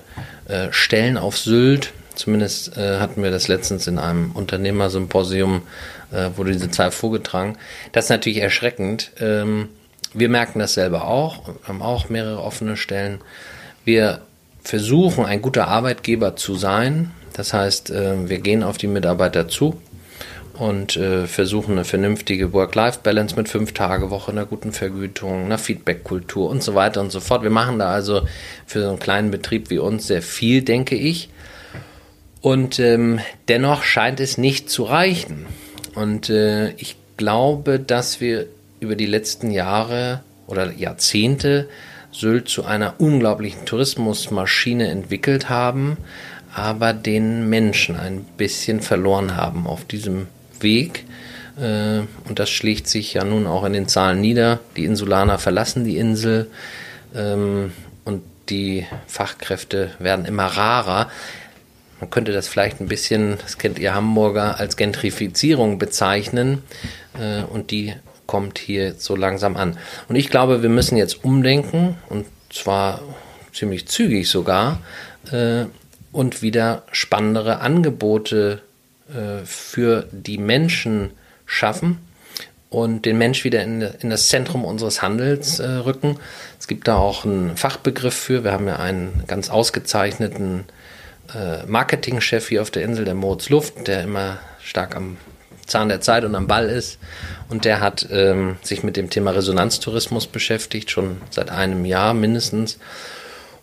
äh, 0.50 0.68
Stellen 0.72 1.18
auf 1.18 1.38
Sylt. 1.38 1.94
Zumindest 2.16 2.78
äh, 2.78 3.00
hatten 3.00 3.24
wir 3.24 3.32
das 3.32 3.48
letztens 3.48 3.88
in 3.88 4.00
einem 4.00 4.32
Unternehmersymposium, 4.32 5.64
äh, 6.12 6.30
wurde 6.36 6.52
diese 6.52 6.72
Zahl 6.72 6.92
vorgetragen. 6.92 7.58
Das 7.92 8.06
ist 8.06 8.10
natürlich 8.10 8.40
erschreckend. 8.40 9.12
Ähm, 9.20 9.70
wir 10.14 10.30
merken 10.30 10.60
das 10.60 10.74
selber 10.74 11.08
auch, 11.08 11.50
haben 11.64 11.82
auch 11.82 12.10
mehrere 12.10 12.42
offene 12.42 12.78
Stellen. 12.78 13.20
Wir 13.84 14.22
versuchen, 14.64 15.26
ein 15.26 15.42
guter 15.42 15.68
Arbeitgeber 15.68 16.36
zu 16.36 16.56
sein. 16.56 17.12
Das 17.34 17.54
heißt, 17.54 17.92
äh, 17.92 18.30
wir 18.30 18.40
gehen 18.40 18.64
auf 18.64 18.78
die 18.78 18.88
Mitarbeiter 18.88 19.48
zu 19.48 19.80
und 20.58 20.96
äh, 20.96 21.28
versuchen 21.28 21.74
eine 21.74 21.84
vernünftige 21.84 22.54
Work-Life-Balance 22.54 23.36
mit 23.36 23.50
fünf 23.50 23.74
Tage 23.74 24.10
Woche, 24.10 24.32
einer 24.32 24.46
guten 24.46 24.72
Vergütung, 24.72 25.46
einer 25.46 25.58
Feedback-Kultur 25.58 26.50
und 26.50 26.64
so 26.64 26.76
weiter 26.76 27.02
und 27.02 27.12
so 27.12 27.20
fort. 27.20 27.44
Wir 27.44 27.50
machen 27.50 27.80
da 27.80 27.92
also 27.92 28.22
für 28.66 28.82
so 28.82 28.90
einen 28.90 29.00
kleinen 29.00 29.32
Betrieb 29.32 29.70
wie 29.70 29.80
uns 29.80 30.08
sehr 30.08 30.22
viel, 30.22 30.62
denke 30.62 30.96
ich. 30.96 31.30
Und 32.46 32.78
ähm, 32.80 33.22
dennoch 33.48 33.82
scheint 33.82 34.20
es 34.20 34.38
nicht 34.38 34.70
zu 34.70 34.84
reichen. 34.84 35.48
Und 35.96 36.30
äh, 36.30 36.74
ich 36.74 36.96
glaube, 37.18 37.80
dass 37.80 38.22
wir 38.22 38.46
über 38.80 38.96
die 38.96 39.08
letzten 39.08 39.50
Jahre 39.50 40.22
oder 40.46 40.72
Jahrzehnte 40.72 41.68
Sylt 42.12 42.48
zu 42.48 42.64
einer 42.64 43.00
unglaublichen 43.00 43.66
Tourismusmaschine 43.66 44.90
entwickelt 44.90 45.50
haben, 45.50 45.98
aber 46.54 46.94
den 46.94 47.50
Menschen 47.50 47.96
ein 47.96 48.24
bisschen 48.38 48.80
verloren 48.82 49.36
haben 49.36 49.66
auf 49.66 49.84
diesem 49.84 50.28
Weg. 50.60 51.06
Äh, 51.60 52.02
und 52.30 52.38
das 52.38 52.52
schlägt 52.52 52.88
sich 52.88 53.16
ja 53.16 53.24
nun 53.24 53.48
auch 53.48 53.64
in 53.64 53.74
den 53.74 53.88
Zahlen 53.88 54.22
nieder. 54.22 54.60
Die 54.78 54.86
Insulaner 54.86 55.40
verlassen 55.40 55.84
die 55.84 55.98
Insel 55.98 56.52
ähm, 57.16 57.72
und 58.04 58.22
die 58.50 58.86
Fachkräfte 59.08 59.94
werden 59.98 60.26
immer 60.26 60.46
rarer. 60.46 61.10
Man 62.00 62.10
könnte 62.10 62.34
das 62.34 62.48
vielleicht 62.48 62.82
ein 62.82 62.88
bisschen, 62.88 63.38
das 63.42 63.58
kennt 63.58 63.80
ihr 63.80 63.96
Hamburger, 63.96 64.60
als 64.60 64.78
Gentrifizierung 64.78 65.80
bezeichnen. 65.80 66.64
Äh, 67.20 67.44
und 67.44 67.72
die 67.72 67.94
kommt 68.28 68.60
hier 68.60 68.96
so 68.98 69.16
langsam 69.16 69.56
an. 69.56 69.78
Und 70.08 70.16
ich 70.16 70.30
glaube, 70.30 70.62
wir 70.62 70.70
müssen 70.70 70.98
jetzt 70.98 71.24
umdenken 71.24 71.98
und 72.10 72.26
zwar 72.52 73.02
ziemlich 73.54 73.88
zügig 73.88 74.28
sogar 74.28 74.82
äh, 75.32 75.66
und 76.12 76.42
wieder 76.42 76.84
spannendere 76.92 77.60
Angebote 77.60 78.62
äh, 79.10 79.46
für 79.46 80.08
die 80.12 80.38
Menschen 80.38 81.12
schaffen 81.46 82.00
und 82.70 83.06
den 83.06 83.18
Mensch 83.18 83.44
wieder 83.44 83.64
in, 83.64 83.82
in 83.82 84.10
das 84.10 84.28
Zentrum 84.28 84.66
unseres 84.66 85.02
Handels 85.02 85.60
äh, 85.60 85.70
rücken. 85.70 86.18
Es 86.60 86.68
gibt 86.68 86.88
da 86.88 86.98
auch 86.98 87.24
einen 87.24 87.56
Fachbegriff 87.56 88.16
für. 88.16 88.44
Wir 88.44 88.52
haben 88.52 88.68
ja 88.68 88.78
einen 88.78 89.24
ganz 89.28 89.50
ausgezeichneten 89.50 90.66
äh, 91.34 91.66
Marketingchef 91.66 92.48
hier 92.50 92.62
auf 92.62 92.72
der 92.72 92.84
Insel, 92.84 93.06
der 93.06 93.16
Moritz 93.16 93.50
Luft, 93.50 93.88
der 93.88 94.04
immer 94.04 94.38
stark 94.62 94.96
am 94.96 95.18
Zahn 95.66 95.90
der 95.90 96.02
Zeit 96.02 96.24
und 96.24 96.36
am 96.36 96.48
Ball 96.48 96.70
ist. 96.70 97.00
Und 97.50 97.66
der 97.66 97.80
hat 97.80 98.08
ähm, 98.12 98.58
sich 98.62 98.84
mit 98.84 98.98
dem 98.98 99.10
Thema 99.10 99.32
Resonanztourismus 99.32 100.28
beschäftigt, 100.28 100.92
schon 100.92 101.18
seit 101.30 101.50
einem 101.50 101.86
Jahr 101.86 102.14
mindestens. 102.14 102.78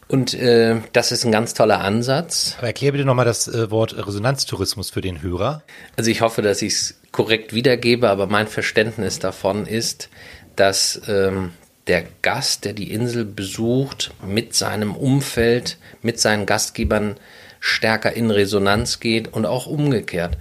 Und 0.09 0.35
äh, 0.35 0.81
das 0.93 1.13
ist 1.13 1.25
ein 1.25 1.33
ganz 1.33 1.55
toller 1.55 1.81
Ansatz. 1.81 2.57
Aber 2.59 2.67
erklär 2.67 2.93
bitte 2.93 3.05
nochmal 3.05 3.25
das 3.25 3.49
äh, 3.49 3.71
Wort 3.71 3.97
Resonanztourismus 3.97 4.91
für 4.91 5.01
den 5.01 5.23
Hörer. 5.23 5.63
Also 5.97 6.11
ich 6.11 6.21
hoffe, 6.21 6.43
dass 6.43 6.61
ich 6.61 6.75
es 6.75 7.01
korrekt 7.13 7.55
wiedergebe, 7.55 8.11
aber 8.11 8.27
mein 8.27 8.47
Verständnis 8.47 9.21
davon 9.21 9.67
ist, 9.67 10.09
dass 10.57 11.01
ähm, 11.09 11.53
der 11.87 12.05
Gast, 12.21 12.65
der 12.65 12.73
die 12.75 12.93
Insel 12.93 13.25
besucht, 13.25 14.13
mit 14.27 14.55
seinem 14.55 14.95
Umfeld, 14.95 15.79
mit 16.03 16.21
seinen 16.21 16.47
Gastgebern 16.47 17.17
stärker 17.63 18.13
in 18.13 18.33
Resonanz 18.33 18.99
geht 18.99 19.33
und 19.33 19.47
auch 19.47 19.67
umgekehrt. 19.67 20.37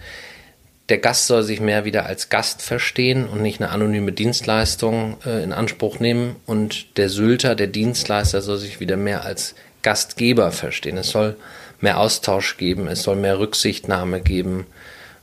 Der 0.89 0.97
Gast 0.97 1.27
soll 1.27 1.43
sich 1.43 1.61
mehr 1.61 1.85
wieder 1.85 2.07
als 2.07 2.29
Gast 2.29 2.63
verstehen 2.63 3.29
und 3.29 3.43
nicht 3.43 3.61
eine 3.61 3.69
anonyme 3.69 4.11
Dienstleistung 4.11 5.17
äh, 5.23 5.43
in 5.43 5.53
Anspruch 5.53 5.99
nehmen. 5.99 6.35
Und 6.47 6.97
der 6.97 7.09
Sylter, 7.09 7.53
der 7.53 7.67
Dienstleister, 7.67 8.41
soll 8.41 8.57
sich 8.57 8.79
wieder 8.79 8.97
mehr 8.97 9.23
als 9.23 9.53
Gastgeber 9.83 10.51
verstehen. 10.51 10.97
Es 10.97 11.11
soll 11.11 11.37
mehr 11.79 11.99
Austausch 11.99 12.57
geben, 12.57 12.87
es 12.87 13.03
soll 13.03 13.15
mehr 13.15 13.37
Rücksichtnahme 13.37 14.21
geben. 14.21 14.65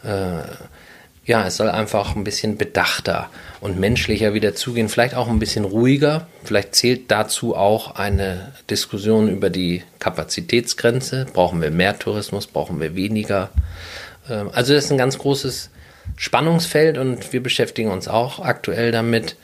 Äh, 0.05 0.43
ja, 1.29 1.47
es 1.47 1.59
soll 1.59 1.69
einfach 1.69 2.17
ein 2.17 2.25
bisschen 2.25 2.57
bedachter 2.57 3.29
und 3.61 3.79
menschlicher 3.79 4.33
wieder 4.33 4.55
zugehen, 4.55 4.89
vielleicht 4.89 5.15
auch 5.15 5.29
ein 5.29 5.39
bisschen 5.39 5.67
ruhiger. 5.67 6.27
Vielleicht 6.43 6.75
zählt 6.75 7.11
dazu 7.11 7.55
auch 7.55 7.97
eine 7.97 8.53
Diskussion 8.71 9.29
über 9.29 9.51
die 9.51 9.83
Kapazitätsgrenze. 9.99 11.27
Brauchen 11.35 11.61
wir 11.61 11.71
mehr 11.71 11.99
Tourismus? 11.99 12.47
Brauchen 12.47 12.81
wir 12.81 12.97
weniger? 12.97 13.51
Ähm, 14.31 14.49
also 14.55 14.73
das 14.73 14.87
ist 14.87 14.91
ein 14.91 14.97
ganz 14.97 15.19
großes 15.19 15.69
Spannungsfeld 16.17 16.97
und 16.97 17.31
wir 17.31 17.43
beschäftigen 17.43 17.91
uns 17.91 18.09
auch 18.09 18.41
aktuell 18.41 18.91
damit 18.91 19.37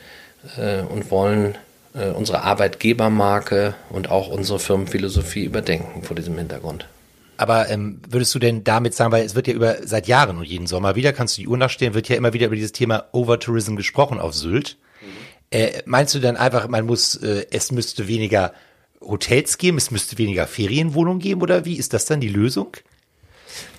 äh, 0.57 0.81
und 0.81 1.11
wollen 1.11 1.55
äh, 1.95 2.09
unsere 2.09 2.45
Arbeitgebermarke 2.45 3.75
und 3.91 4.11
auch 4.11 4.29
unsere 4.29 4.59
Firmenphilosophie 4.59 5.45
überdenken 5.45 6.03
vor 6.03 6.17
diesem 6.17 6.39
Hintergrund. 6.39 6.87
Aber 7.37 7.69
ähm, 7.69 8.01
würdest 8.09 8.35
du 8.35 8.39
denn 8.39 8.65
damit 8.65 8.95
sagen, 8.95 9.13
weil 9.13 9.25
es 9.25 9.35
wird 9.35 9.49
ja 9.49 9.55
über 9.55 9.77
seit 9.85 10.07
Jahren 10.07 10.39
und 10.39 10.45
jeden 10.45 10.67
Sommer 10.67 10.95
wieder, 10.95 11.13
kannst 11.13 11.37
du 11.37 11.43
die 11.43 11.49
Uhr 11.49 11.57
nachstellen, 11.57 11.95
wird 11.95 12.09
ja 12.09 12.17
immer 12.17 12.33
wieder 12.33 12.47
über 12.47 12.57
dieses 12.57 12.73
Thema 12.73 13.07
Overtourism 13.13 13.77
gesprochen 13.77 14.21
auf 14.21 14.35
Sylt. 14.35 14.77
Mhm. 15.01 15.07
Äh, 15.51 15.83
meinst 15.85 16.15
du 16.15 16.21
dann 16.21 16.37
einfach, 16.37 16.69
man 16.69 16.87
muss, 16.87 17.17
äh, 17.17 17.47
es 17.51 17.73
müsste 17.73 18.09
weniger 18.09 18.53
Hotels 19.01 19.59
geben, 19.59 19.79
es 19.79 19.91
müsste 19.91 20.19
weniger 20.19 20.47
Ferienwohnungen 20.47 21.21
geben 21.21 21.43
oder 21.43 21.65
wie 21.65 21.77
ist 21.77 21.93
das 21.93 22.05
dann 22.05 22.21
die 22.21 22.29
Lösung? 22.29 22.77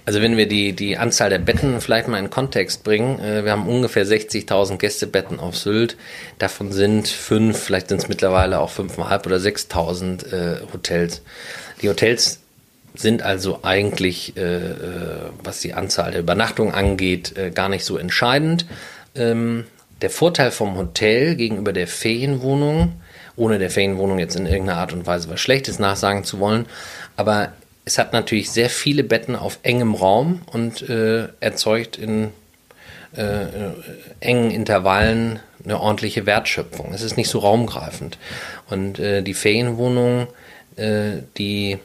Also 0.06 0.22
wenn 0.22 0.38
wir 0.38 0.48
die, 0.48 0.74
die 0.74 0.98
Anzahl 0.98 1.32
der 1.32 1.40
Betten 1.40 1.82
vielleicht 1.82 2.08
mal 2.08 2.20
in 2.20 2.30
Kontext 2.30 2.84
bringen, 2.84 3.20
äh, 3.20 3.44
wir 3.44 3.52
haben 3.52 3.68
ungefähr 3.68 4.06
60.000 4.06 4.78
Gästebetten 4.78 5.40
auf 5.40 5.58
Sylt. 5.58 5.98
Davon 6.38 6.72
sind 6.72 7.08
fünf, 7.08 7.58
vielleicht 7.58 7.90
sind 7.90 8.02
es 8.02 8.08
mittlerweile 8.08 8.60
auch 8.60 8.70
fünfeinhalb 8.70 9.26
oder 9.26 9.38
6.000 9.38 10.32
äh, 10.32 10.62
Hotels. 10.72 11.24
Die 11.82 11.90
Hotels 11.90 12.40
sind 13.00 13.22
also 13.22 13.60
eigentlich, 13.64 14.36
äh, 14.38 14.42
äh, 14.42 14.74
was 15.44 15.60
die 15.60 15.74
Anzahl 15.74 16.12
der 16.12 16.22
Übernachtungen 16.22 16.74
angeht, 16.74 17.38
äh, 17.38 17.52
gar 17.52 17.70
nicht 17.70 17.86
so 17.86 17.98
entscheidend. 17.98 18.66
Ähm, 19.16 19.66
der 20.02 20.10
Vorteil 20.10 20.52
vom 20.52 20.78
Hotel 20.78 21.36
gegenüber 21.36 21.74
der 21.74 21.88
Ferienwohnung, 21.88 22.94
ohne 23.36 23.60
der 23.60 23.70
Ferienwohnung 23.70 24.20
jetzt 24.20 24.36
in 24.36 24.46
irgendeiner 24.46 24.80
Art 24.80 24.94
und 24.94 25.08
Weise 25.08 25.30
was 25.30 25.40
Schlechtes 25.40 25.80
nachsagen 25.80 26.24
zu 26.24 26.40
wollen, 26.40 26.66
aber 27.16 27.54
es 27.86 27.98
hat 27.98 28.14
natürlich 28.14 28.50
sehr 28.50 28.70
viele 28.70 29.04
Betten 29.04 29.36
auf 29.36 29.60
engem 29.64 29.94
Raum 29.94 30.42
und 30.52 30.88
äh, 30.90 31.28
erzeugt 31.40 31.98
in 31.98 32.32
äh, 33.16 33.44
äh, 33.44 33.48
engen 34.20 34.52
Intervallen 34.52 35.40
eine 35.64 35.80
ordentliche 35.80 36.26
Wertschöpfung. 36.26 36.94
Es 36.94 37.02
ist 37.02 37.16
nicht 37.16 37.30
so 37.30 37.40
raumgreifend. 37.40 38.18
Und 38.70 38.98
die 38.98 39.34
Ferienwohnungen, 39.34 40.28
äh, 40.76 41.22
die 41.38 41.80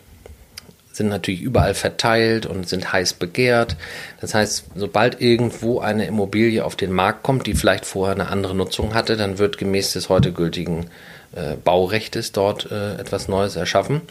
sind 1.00 1.08
natürlich 1.08 1.40
überall 1.40 1.72
verteilt 1.72 2.44
und 2.44 2.68
sind 2.68 2.92
heiß 2.92 3.14
begehrt. 3.14 3.76
Das 4.20 4.34
heißt, 4.34 4.66
sobald 4.74 5.22
irgendwo 5.22 5.80
eine 5.80 6.06
Immobilie 6.06 6.62
auf 6.62 6.76
den 6.76 6.92
Markt 6.92 7.22
kommt, 7.22 7.46
die 7.46 7.54
vielleicht 7.54 7.86
vorher 7.86 8.14
eine 8.14 8.28
andere 8.28 8.54
Nutzung 8.54 8.92
hatte, 8.92 9.16
dann 9.16 9.38
wird 9.38 9.56
gemäß 9.56 9.94
des 9.94 10.10
heute 10.10 10.30
gültigen 10.32 10.90
äh, 11.34 11.56
Baurechtes 11.56 12.32
dort 12.32 12.70
äh, 12.70 12.96
etwas 12.96 13.28
Neues 13.28 13.56
erschaffen. 13.56 14.02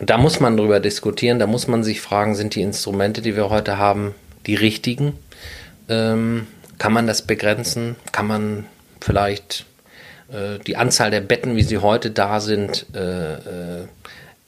Und 0.00 0.10
da 0.10 0.18
muss 0.18 0.40
man 0.40 0.56
drüber 0.56 0.80
diskutieren, 0.80 1.38
da 1.38 1.46
muss 1.46 1.68
man 1.68 1.84
sich 1.84 2.00
fragen, 2.00 2.34
sind 2.34 2.56
die 2.56 2.62
Instrumente, 2.62 3.22
die 3.22 3.36
wir 3.36 3.48
heute 3.48 3.78
haben, 3.78 4.12
die 4.46 4.56
richtigen? 4.56 5.16
Ähm, 5.88 6.48
kann 6.78 6.92
man 6.92 7.06
das 7.06 7.22
begrenzen? 7.22 7.94
Kann 8.10 8.26
man 8.26 8.64
vielleicht 9.00 9.66
äh, 10.32 10.58
die 10.66 10.76
Anzahl 10.76 11.12
der 11.12 11.20
Betten, 11.20 11.54
wie 11.54 11.62
sie 11.62 11.78
heute 11.78 12.10
da 12.10 12.40
sind, 12.40 12.86
äh, 12.92 13.34
äh, 13.34 13.86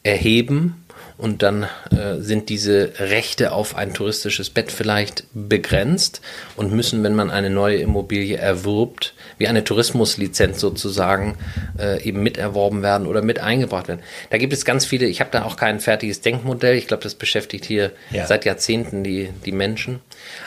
erheben? 0.03 0.83
Und 1.19 1.43
dann 1.43 1.63
äh, 1.91 2.19
sind 2.19 2.51
diese 2.51 2.93
Rechte 2.99 3.53
auf 3.53 3.75
ein 3.75 3.95
touristisches 3.95 4.51
Bett 4.51 4.71
vielleicht 4.71 5.25
begrenzt 5.33 6.21
und 6.57 6.73
müssen, 6.73 7.03
wenn 7.03 7.15
man 7.15 7.31
eine 7.31 7.49
neue 7.49 7.77
Immobilie 7.77 8.37
erwirbt, 8.37 9.15
wie 9.39 9.49
eine 9.49 9.65
Tourismuslizenz 9.65 10.61
sozusagen, 10.61 11.39
äh, 11.79 12.03
eben 12.03 12.23
miterworben 12.23 12.83
werden 12.83 13.07
oder 13.07 13.23
mit 13.23 13.39
eingebracht 13.39 13.89
werden. 13.89 14.03
Da 14.29 14.37
gibt 14.37 14.53
es 14.53 14.67
ganz 14.67 14.85
viele, 14.85 15.07
ich 15.07 15.21
habe 15.21 15.31
da 15.31 15.45
auch 15.45 15.57
kein 15.57 15.81
fertiges 15.81 16.21
Denkmodell, 16.21 16.77
ich 16.77 16.87
glaube, 16.87 17.03
das 17.03 17.15
beschäftigt 17.15 17.65
hier 17.65 17.93
ja. 18.11 18.27
seit 18.27 18.45
Jahrzehnten 18.45 19.03
die, 19.03 19.31
die 19.47 19.53
Menschen. 19.53 20.01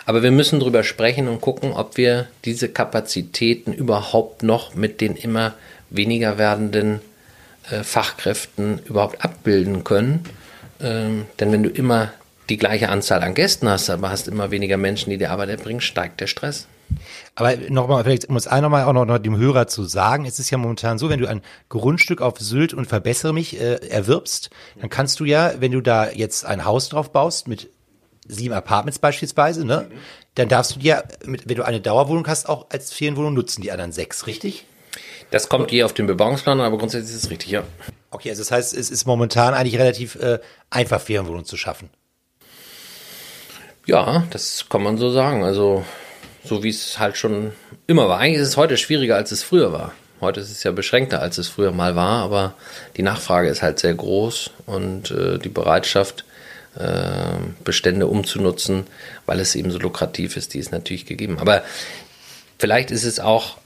Aber 0.06 0.22
wir 0.22 0.32
müssen 0.32 0.60
drüber 0.60 0.84
sprechen 0.84 1.28
und 1.28 1.42
gucken, 1.42 1.74
ob 1.74 1.98
wir 1.98 2.28
diese 2.46 2.70
Kapazitäten 2.70 3.74
überhaupt 3.74 4.44
noch 4.44 4.76
mit 4.76 5.02
den 5.02 5.16
immer 5.16 5.56
weniger 5.90 6.38
werdenden 6.38 7.02
äh, 7.72 7.82
Fachkräften 7.84 8.82
überhaupt 8.86 9.26
abbilden 9.26 9.84
können 9.84 10.26
ähm, 10.80 11.26
denn 11.40 11.52
wenn 11.52 11.64
du 11.64 11.70
immer 11.70 12.12
die 12.50 12.58
gleiche 12.58 12.90
Anzahl 12.90 13.22
an 13.22 13.36
Gästen 13.36 13.70
hast, 13.70 13.90
aber 13.90 14.10
hast 14.10 14.28
immer 14.28 14.52
weniger 14.52 14.78
Menschen, 14.78 15.10
die 15.10 15.18
die 15.18 15.28
Arbeit 15.28 15.50
erbringen, 15.50 15.82
steigt 15.82 16.20
der 16.20 16.28
Stress. 16.28 16.68
Aber 17.36 17.56
nochmal, 17.70 18.04
vielleicht 18.04 18.28
um 18.28 18.36
es 18.36 18.48
einmal 18.48 18.84
auch 18.84 18.94
noch, 18.94 19.06
noch 19.06 19.20
dem 19.20 19.38
Hörer 19.38 19.68
zu 19.68 19.84
sagen, 19.84 20.26
es 20.26 20.40
ist 20.40 20.50
ja 20.50 20.58
momentan 20.58 20.98
so, 20.98 21.10
wenn 21.10 21.20
du 21.20 21.28
ein 21.28 21.42
Grundstück 21.70 22.22
auf 22.22 22.40
Sylt 22.40 22.74
und 22.74 22.86
verbessere 22.86 23.34
mich 23.34 23.60
äh, 23.60 23.76
erwirbst, 23.76 24.50
dann 24.82 24.90
kannst 24.90 25.20
du 25.20 25.26
ja, 25.26 25.54
wenn 25.60 25.72
du 25.72 25.82
da 25.82 26.10
jetzt 26.10 26.46
ein 26.46 26.66
Haus 26.66 26.90
drauf 26.90 27.12
baust 27.12 27.48
mit 27.48 27.70
sieben 28.28 28.54
Apartments 28.54 29.00
beispielsweise, 29.00 29.66
ne, 29.66 29.90
dann 30.36 30.50
darfst 30.50 30.76
du 30.76 30.80
dir, 30.80 31.04
wenn 31.24 31.56
du 31.56 31.64
eine 31.64 31.82
Dauerwohnung 31.82 32.28
hast, 32.28 32.50
auch 32.50 32.68
als 32.70 32.92
Ferienwohnung 32.94 33.34
nutzen, 33.34 33.62
die 33.62 33.72
anderen 33.72 33.92
sechs, 33.92 34.28
richtig? 34.28 34.66
Das 35.32 35.50
kommt 35.50 35.72
je 35.72 35.84
auf 35.84 35.94
den 35.94 36.08
Bebauungsplan, 36.08 36.60
aber 36.60 36.78
grundsätzlich 36.78 37.16
ist 37.16 37.24
es 37.26 37.30
richtig, 37.30 37.52
ja. 37.52 37.64
Okay, 38.12 38.30
also 38.30 38.42
das 38.42 38.52
heißt, 38.52 38.74
es 38.76 38.90
ist 38.90 39.06
momentan 39.06 39.54
eigentlich 39.54 39.78
relativ 39.80 40.16
äh, 40.16 40.40
einfach, 40.70 41.02
Ferienwohnungen 41.02 41.46
zu 41.46 41.58
schaffen. 41.58 41.90
Ja, 43.86 44.26
das 44.32 44.66
kann 44.70 44.84
man 44.84 44.98
so 44.98 45.12
sagen. 45.12 45.44
Also, 45.44 45.86
so 46.44 46.64
wie 46.64 46.70
es 46.70 47.00
halt 47.00 47.18
schon 47.18 47.54
immer 47.88 48.10
war. 48.10 48.20
Eigentlich 48.20 48.42
ist 48.42 48.50
es 48.50 48.58
heute 48.58 48.78
schwieriger, 48.78 49.16
als 49.16 49.32
es 49.32 49.44
früher 49.44 49.72
war. 49.72 49.94
Heute 50.22 50.42
ist 50.42 50.52
es 50.52 50.64
ja 50.64 50.72
beschränkter, 50.72 51.22
als 51.22 51.38
es 51.38 51.48
früher 51.48 51.72
mal 51.72 51.96
war, 51.96 52.24
aber 52.24 52.56
die 52.98 53.04
Nachfrage 53.04 53.48
ist 53.48 53.62
halt 53.62 53.80
sehr 53.80 53.94
groß 53.94 54.52
und 54.66 55.12
äh, 55.12 55.38
die 55.38 55.50
Bereitschaft, 55.50 56.26
äh, 56.76 57.38
Bestände 57.64 58.08
umzunutzen, 58.08 58.86
weil 59.26 59.40
es 59.40 59.56
eben 59.56 59.72
so 59.72 59.80
lukrativ 59.80 60.36
ist, 60.36 60.54
die 60.54 60.60
ist 60.60 60.72
natürlich 60.72 61.06
gegeben. 61.06 61.40
Aber 61.40 61.64
vielleicht 62.58 62.92
ist 62.92 63.06
es 63.06 63.20
auch, 63.20 63.58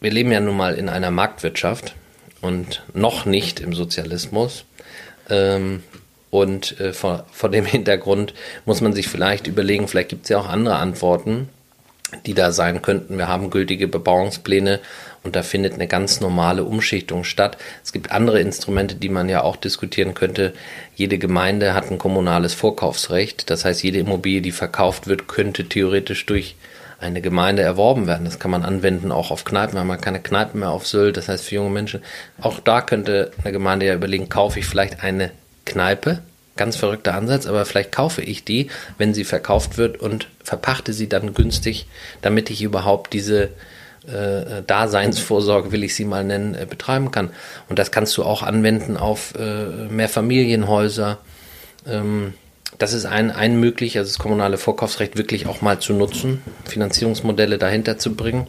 wir 0.00 0.10
leben 0.10 0.30
ja 0.32 0.40
nun 0.40 0.56
mal 0.56 0.74
in 0.74 0.88
einer 0.88 1.10
Marktwirtschaft 1.10 1.94
und 2.44 2.82
noch 2.92 3.24
nicht 3.24 3.60
im 3.60 3.72
Sozialismus. 3.72 4.64
Ähm, 5.30 5.82
und 6.30 6.78
äh, 6.80 6.92
vor, 6.92 7.26
vor 7.32 7.50
dem 7.50 7.64
Hintergrund 7.76 8.34
muss 8.66 8.80
man 8.80 8.92
sich 8.92 9.08
vielleicht 9.08 9.46
überlegen, 9.46 9.88
vielleicht 9.88 10.10
gibt 10.10 10.24
es 10.24 10.28
ja 10.28 10.38
auch 10.38 10.48
andere 10.48 10.76
Antworten, 10.76 11.48
die 12.26 12.34
da 12.34 12.52
sein 12.52 12.82
könnten. 12.82 13.18
Wir 13.18 13.28
haben 13.28 13.50
gültige 13.50 13.88
Bebauungspläne 13.88 14.80
und 15.22 15.34
da 15.36 15.42
findet 15.42 15.74
eine 15.74 15.88
ganz 15.88 16.20
normale 16.20 16.64
Umschichtung 16.64 17.24
statt. 17.24 17.56
Es 17.82 17.92
gibt 17.92 18.12
andere 18.12 18.40
Instrumente, 18.40 18.94
die 18.94 19.08
man 19.08 19.28
ja 19.28 19.42
auch 19.42 19.56
diskutieren 19.56 20.14
könnte. 20.14 20.52
Jede 20.94 21.18
Gemeinde 21.18 21.74
hat 21.74 21.90
ein 21.90 21.98
kommunales 21.98 22.52
Vorkaufsrecht. 22.52 23.48
Das 23.48 23.64
heißt, 23.64 23.82
jede 23.82 23.98
Immobilie, 23.98 24.42
die 24.42 24.52
verkauft 24.52 25.06
wird, 25.06 25.28
könnte 25.28 25.64
theoretisch 25.64 26.26
durch 26.26 26.56
eine 27.04 27.20
Gemeinde 27.20 27.62
erworben 27.62 28.06
werden. 28.06 28.24
Das 28.24 28.38
kann 28.38 28.50
man 28.50 28.64
anwenden 28.64 29.12
auch 29.12 29.30
auf 29.30 29.44
Kneipen. 29.44 29.74
Wir 29.74 29.80
haben 29.80 29.88
ja 29.88 29.96
keine 29.96 30.20
Kneipen 30.20 30.60
mehr 30.60 30.70
auf 30.70 30.86
Sylt. 30.86 31.16
Das 31.16 31.28
heißt, 31.28 31.44
für 31.44 31.56
junge 31.56 31.70
Menschen, 31.70 32.02
auch 32.40 32.60
da 32.60 32.80
könnte 32.80 33.30
eine 33.42 33.52
Gemeinde 33.52 33.86
ja 33.86 33.94
überlegen, 33.94 34.28
kaufe 34.28 34.58
ich 34.58 34.66
vielleicht 34.66 35.02
eine 35.02 35.30
Kneipe? 35.66 36.20
Ganz 36.56 36.76
verrückter 36.76 37.14
Ansatz, 37.14 37.46
aber 37.46 37.64
vielleicht 37.66 37.90
kaufe 37.92 38.22
ich 38.22 38.44
die, 38.44 38.70
wenn 38.96 39.12
sie 39.12 39.24
verkauft 39.24 39.76
wird 39.76 40.00
und 40.00 40.28
verpachte 40.42 40.92
sie 40.92 41.08
dann 41.08 41.34
günstig, 41.34 41.86
damit 42.22 42.48
ich 42.48 42.62
überhaupt 42.62 43.12
diese 43.12 43.50
äh, 44.06 44.62
Daseinsvorsorge, 44.66 45.72
will 45.72 45.82
ich 45.82 45.94
sie 45.94 46.04
mal 46.04 46.24
nennen, 46.24 46.54
äh, 46.54 46.66
betreiben 46.68 47.10
kann. 47.10 47.30
Und 47.68 47.78
das 47.78 47.90
kannst 47.90 48.16
du 48.16 48.22
auch 48.22 48.42
anwenden 48.42 48.96
auf 48.96 49.34
äh, 49.36 49.64
Mehrfamilienhäuser. 49.90 51.18
Ähm, 51.86 52.34
das 52.78 52.92
ist 52.92 53.06
ein, 53.06 53.30
ein 53.30 53.58
möglich, 53.58 53.98
also 53.98 54.10
das 54.10 54.18
kommunale 54.18 54.58
Vorkaufsrecht 54.58 55.16
wirklich 55.16 55.46
auch 55.46 55.60
mal 55.62 55.78
zu 55.78 55.92
nutzen, 55.92 56.42
Finanzierungsmodelle 56.64 57.58
dahinter 57.58 57.98
zu 57.98 58.14
bringen. 58.14 58.46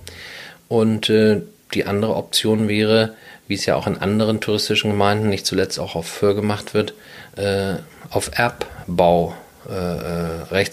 Und 0.68 1.10
äh, 1.10 1.42
die 1.74 1.86
andere 1.86 2.16
Option 2.16 2.68
wäre, 2.68 3.16
wie 3.48 3.56
es 3.56 3.66
ja 3.66 3.76
auch 3.76 3.88
in 3.88 3.98
anderen 3.98 4.42
touristischen 4.42 4.92
Gemeinden, 4.92 5.30
nicht 5.30 5.46
zuletzt 5.46 5.80
auch 5.80 5.96
auf 5.96 6.08
Föhr 6.08 6.36
gemacht 6.36 6.74
wird, 6.74 6.94
äh, 7.36 7.76
auf 8.10 8.32
Erbbau 8.36 9.36
äh, 9.70 10.62
äh 10.62 10.66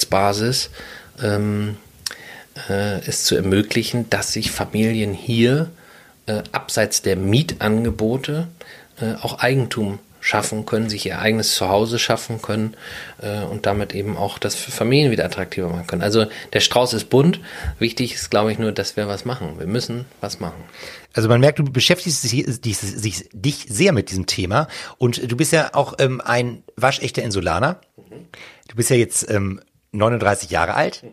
ähm, 1.23 1.77
äh, 2.69 3.01
es 3.07 3.25
zu 3.25 3.37
ermöglichen, 3.37 4.09
dass 4.11 4.33
sich 4.33 4.51
Familien 4.51 5.13
hier 5.13 5.71
äh, 6.27 6.43
abseits 6.53 7.03
der 7.03 7.17
Mietangebote 7.17 8.49
auch 9.23 9.41
Eigentum 9.41 9.99
schaffen 10.23 10.65
können, 10.65 10.89
sich 10.89 11.05
ihr 11.05 11.19
eigenes 11.19 11.55
Zuhause 11.55 11.99
schaffen 11.99 12.41
können 12.41 12.77
äh, 13.21 13.43
und 13.43 13.67
damit 13.67 13.93
eben 13.93 14.17
auch 14.17 14.39
das 14.39 14.55
für 14.55 14.71
Familien 14.71 15.11
wieder 15.11 15.25
attraktiver 15.25 15.69
machen 15.69 15.89
können. 15.89 16.03
Also 16.03 16.27
der 16.53 16.61
Strauß 16.61 16.95
ist 16.95 17.11
bunt. 17.11 17.41
Wichtig 17.81 18.15
ist, 18.15 18.31
glaube 18.31 18.53
ich, 18.53 18.59
nur, 18.59 18.71
dass 18.71 18.97
wir 18.97 19.09
was 19.09 19.25
machen. 19.25 19.59
Wir 19.59 19.67
müssen 19.67 20.05
was 20.21 20.39
machen. 20.39 20.63
Also 21.13 21.29
man 21.29 21.41
merkt, 21.41 21.59
du 21.59 21.65
beschäftigst 21.65 22.23
dich, 22.33 22.47
dich, 23.33 23.67
sehr 23.69 23.93
mit 23.93 24.11
diesem 24.11 24.27
Thema 24.27 24.69
und 24.97 25.31
du 25.31 25.37
bist 25.37 25.53
ja 25.53 25.71
auch 25.75 25.95
ähm, 25.99 26.23
ein 26.25 26.63
waschechter 26.77 27.23
Insulaner. 27.23 27.81
Du 28.69 28.77
bist 28.77 28.91
ja 28.91 28.97
jetzt 28.97 29.29
ähm, 29.29 29.61
39 29.91 30.51
Jahre 30.51 30.75
alt 30.75 31.05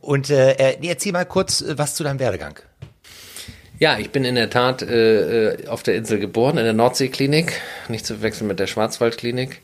und 0.00 0.30
äh, 0.30 0.52
äh 0.52 0.86
erzähl 0.86 1.12
mal 1.12 1.26
kurz 1.26 1.60
äh, 1.60 1.76
was 1.76 1.96
zu 1.96 2.04
deinem 2.04 2.20
Werdegang. 2.20 2.60
Ja, 3.80 3.96
ich 3.96 4.10
bin 4.10 4.24
in 4.24 4.34
der 4.34 4.50
Tat 4.50 4.82
äh, 4.82 5.50
äh, 5.50 5.68
auf 5.68 5.84
der 5.84 5.94
Insel 5.94 6.18
geboren, 6.18 6.58
in 6.58 6.64
der 6.64 6.72
Nordseeklinik, 6.72 7.60
nicht 7.88 8.04
zu 8.04 8.14
verwechseln 8.14 8.48
mit 8.48 8.58
der 8.58 8.66
Schwarzwaldklinik. 8.66 9.60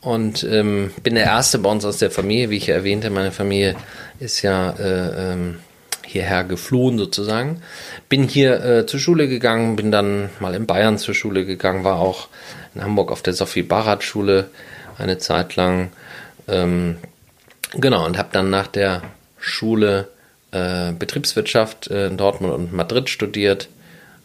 Und 0.00 0.42
ähm, 0.42 0.90
bin 1.04 1.14
der 1.14 1.24
Erste 1.24 1.60
bei 1.60 1.70
uns 1.70 1.84
aus 1.84 1.98
der 1.98 2.10
Familie, 2.10 2.50
wie 2.50 2.56
ich 2.56 2.66
ja 2.66 2.74
erwähnte. 2.74 3.10
Meine 3.10 3.30
Familie 3.30 3.76
ist 4.18 4.42
ja 4.42 4.70
äh, 4.72 5.32
ähm, 5.32 5.60
hierher 6.04 6.42
geflohen 6.42 6.98
sozusagen. 6.98 7.62
Bin 8.08 8.24
hier 8.24 8.62
äh, 8.64 8.86
zur 8.86 8.98
Schule 8.98 9.28
gegangen, 9.28 9.76
bin 9.76 9.92
dann 9.92 10.30
mal 10.40 10.54
in 10.54 10.66
Bayern 10.66 10.98
zur 10.98 11.14
Schule 11.14 11.46
gegangen, 11.46 11.84
war 11.84 12.00
auch 12.00 12.28
in 12.74 12.82
Hamburg 12.82 13.12
auf 13.12 13.22
der 13.22 13.34
Sophie 13.34 13.62
Barat 13.62 14.02
Schule 14.02 14.50
eine 14.98 15.18
Zeit 15.18 15.54
lang. 15.54 15.90
Ähm, 16.48 16.96
genau, 17.72 18.04
und 18.04 18.18
habe 18.18 18.30
dann 18.32 18.50
nach 18.50 18.66
der 18.66 19.02
Schule 19.38 20.08
äh, 20.54 20.92
Betriebswirtschaft 20.92 21.88
äh, 21.88 22.06
in 22.06 22.16
Dortmund 22.16 22.54
und 22.54 22.72
Madrid 22.72 23.10
studiert, 23.10 23.68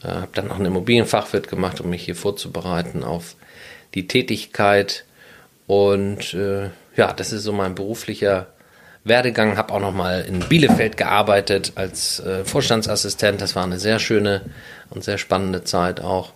äh, 0.03 0.07
habe 0.07 0.29
dann 0.33 0.47
noch 0.47 0.57
einen 0.57 0.67
Immobilienfachwirt 0.67 1.47
gemacht, 1.47 1.81
um 1.81 1.89
mich 1.89 2.05
hier 2.05 2.15
vorzubereiten 2.15 3.03
auf 3.03 3.35
die 3.95 4.07
Tätigkeit. 4.07 5.05
Und 5.67 6.33
äh, 6.33 6.69
ja, 6.95 7.13
das 7.13 7.33
ist 7.33 7.43
so 7.43 7.51
mein 7.51 7.75
beruflicher 7.75 8.47
Werdegang. 9.03 9.57
Habe 9.57 9.73
auch 9.73 9.79
noch 9.79 9.93
mal 9.93 10.21
in 10.21 10.39
Bielefeld 10.39 10.97
gearbeitet 10.97 11.73
als 11.75 12.19
äh, 12.19 12.45
Vorstandsassistent. 12.45 13.41
Das 13.41 13.55
war 13.55 13.63
eine 13.63 13.79
sehr 13.79 13.99
schöne 13.99 14.41
und 14.89 15.03
sehr 15.03 15.17
spannende 15.17 15.63
Zeit 15.63 15.99
auch. 15.99 16.33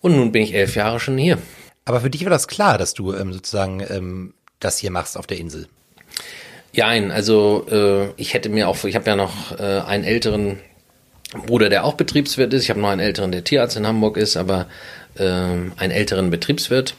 Und 0.00 0.16
nun 0.16 0.32
bin 0.32 0.42
ich 0.42 0.54
elf 0.54 0.74
Jahre 0.74 0.98
schon 0.98 1.18
hier. 1.18 1.38
Aber 1.84 2.00
für 2.00 2.10
dich 2.10 2.24
war 2.24 2.30
das 2.30 2.48
klar, 2.48 2.78
dass 2.78 2.94
du 2.94 3.14
ähm, 3.14 3.32
sozusagen 3.32 3.80
ähm, 3.88 4.34
das 4.58 4.78
hier 4.78 4.90
machst 4.90 5.16
auf 5.16 5.26
der 5.26 5.38
Insel. 5.38 5.68
Ja, 6.72 6.88
also 6.88 7.66
äh, 7.70 8.12
ich 8.16 8.34
hätte 8.34 8.48
mir 8.48 8.68
auch, 8.68 8.84
ich 8.84 8.94
habe 8.94 9.06
ja 9.06 9.16
noch 9.16 9.58
äh, 9.58 9.80
einen 9.80 10.04
älteren 10.04 10.60
Bruder, 11.46 11.68
der 11.68 11.84
auch 11.84 11.94
Betriebswirt 11.94 12.52
ist. 12.54 12.64
Ich 12.64 12.70
habe 12.70 12.80
noch 12.80 12.90
einen 12.90 13.00
älteren, 13.00 13.32
der 13.32 13.44
Tierarzt 13.44 13.76
in 13.76 13.86
Hamburg 13.86 14.16
ist, 14.16 14.36
aber 14.36 14.66
äh, 15.16 15.24
einen 15.24 15.90
älteren 15.90 16.30
Betriebswirt. 16.30 16.94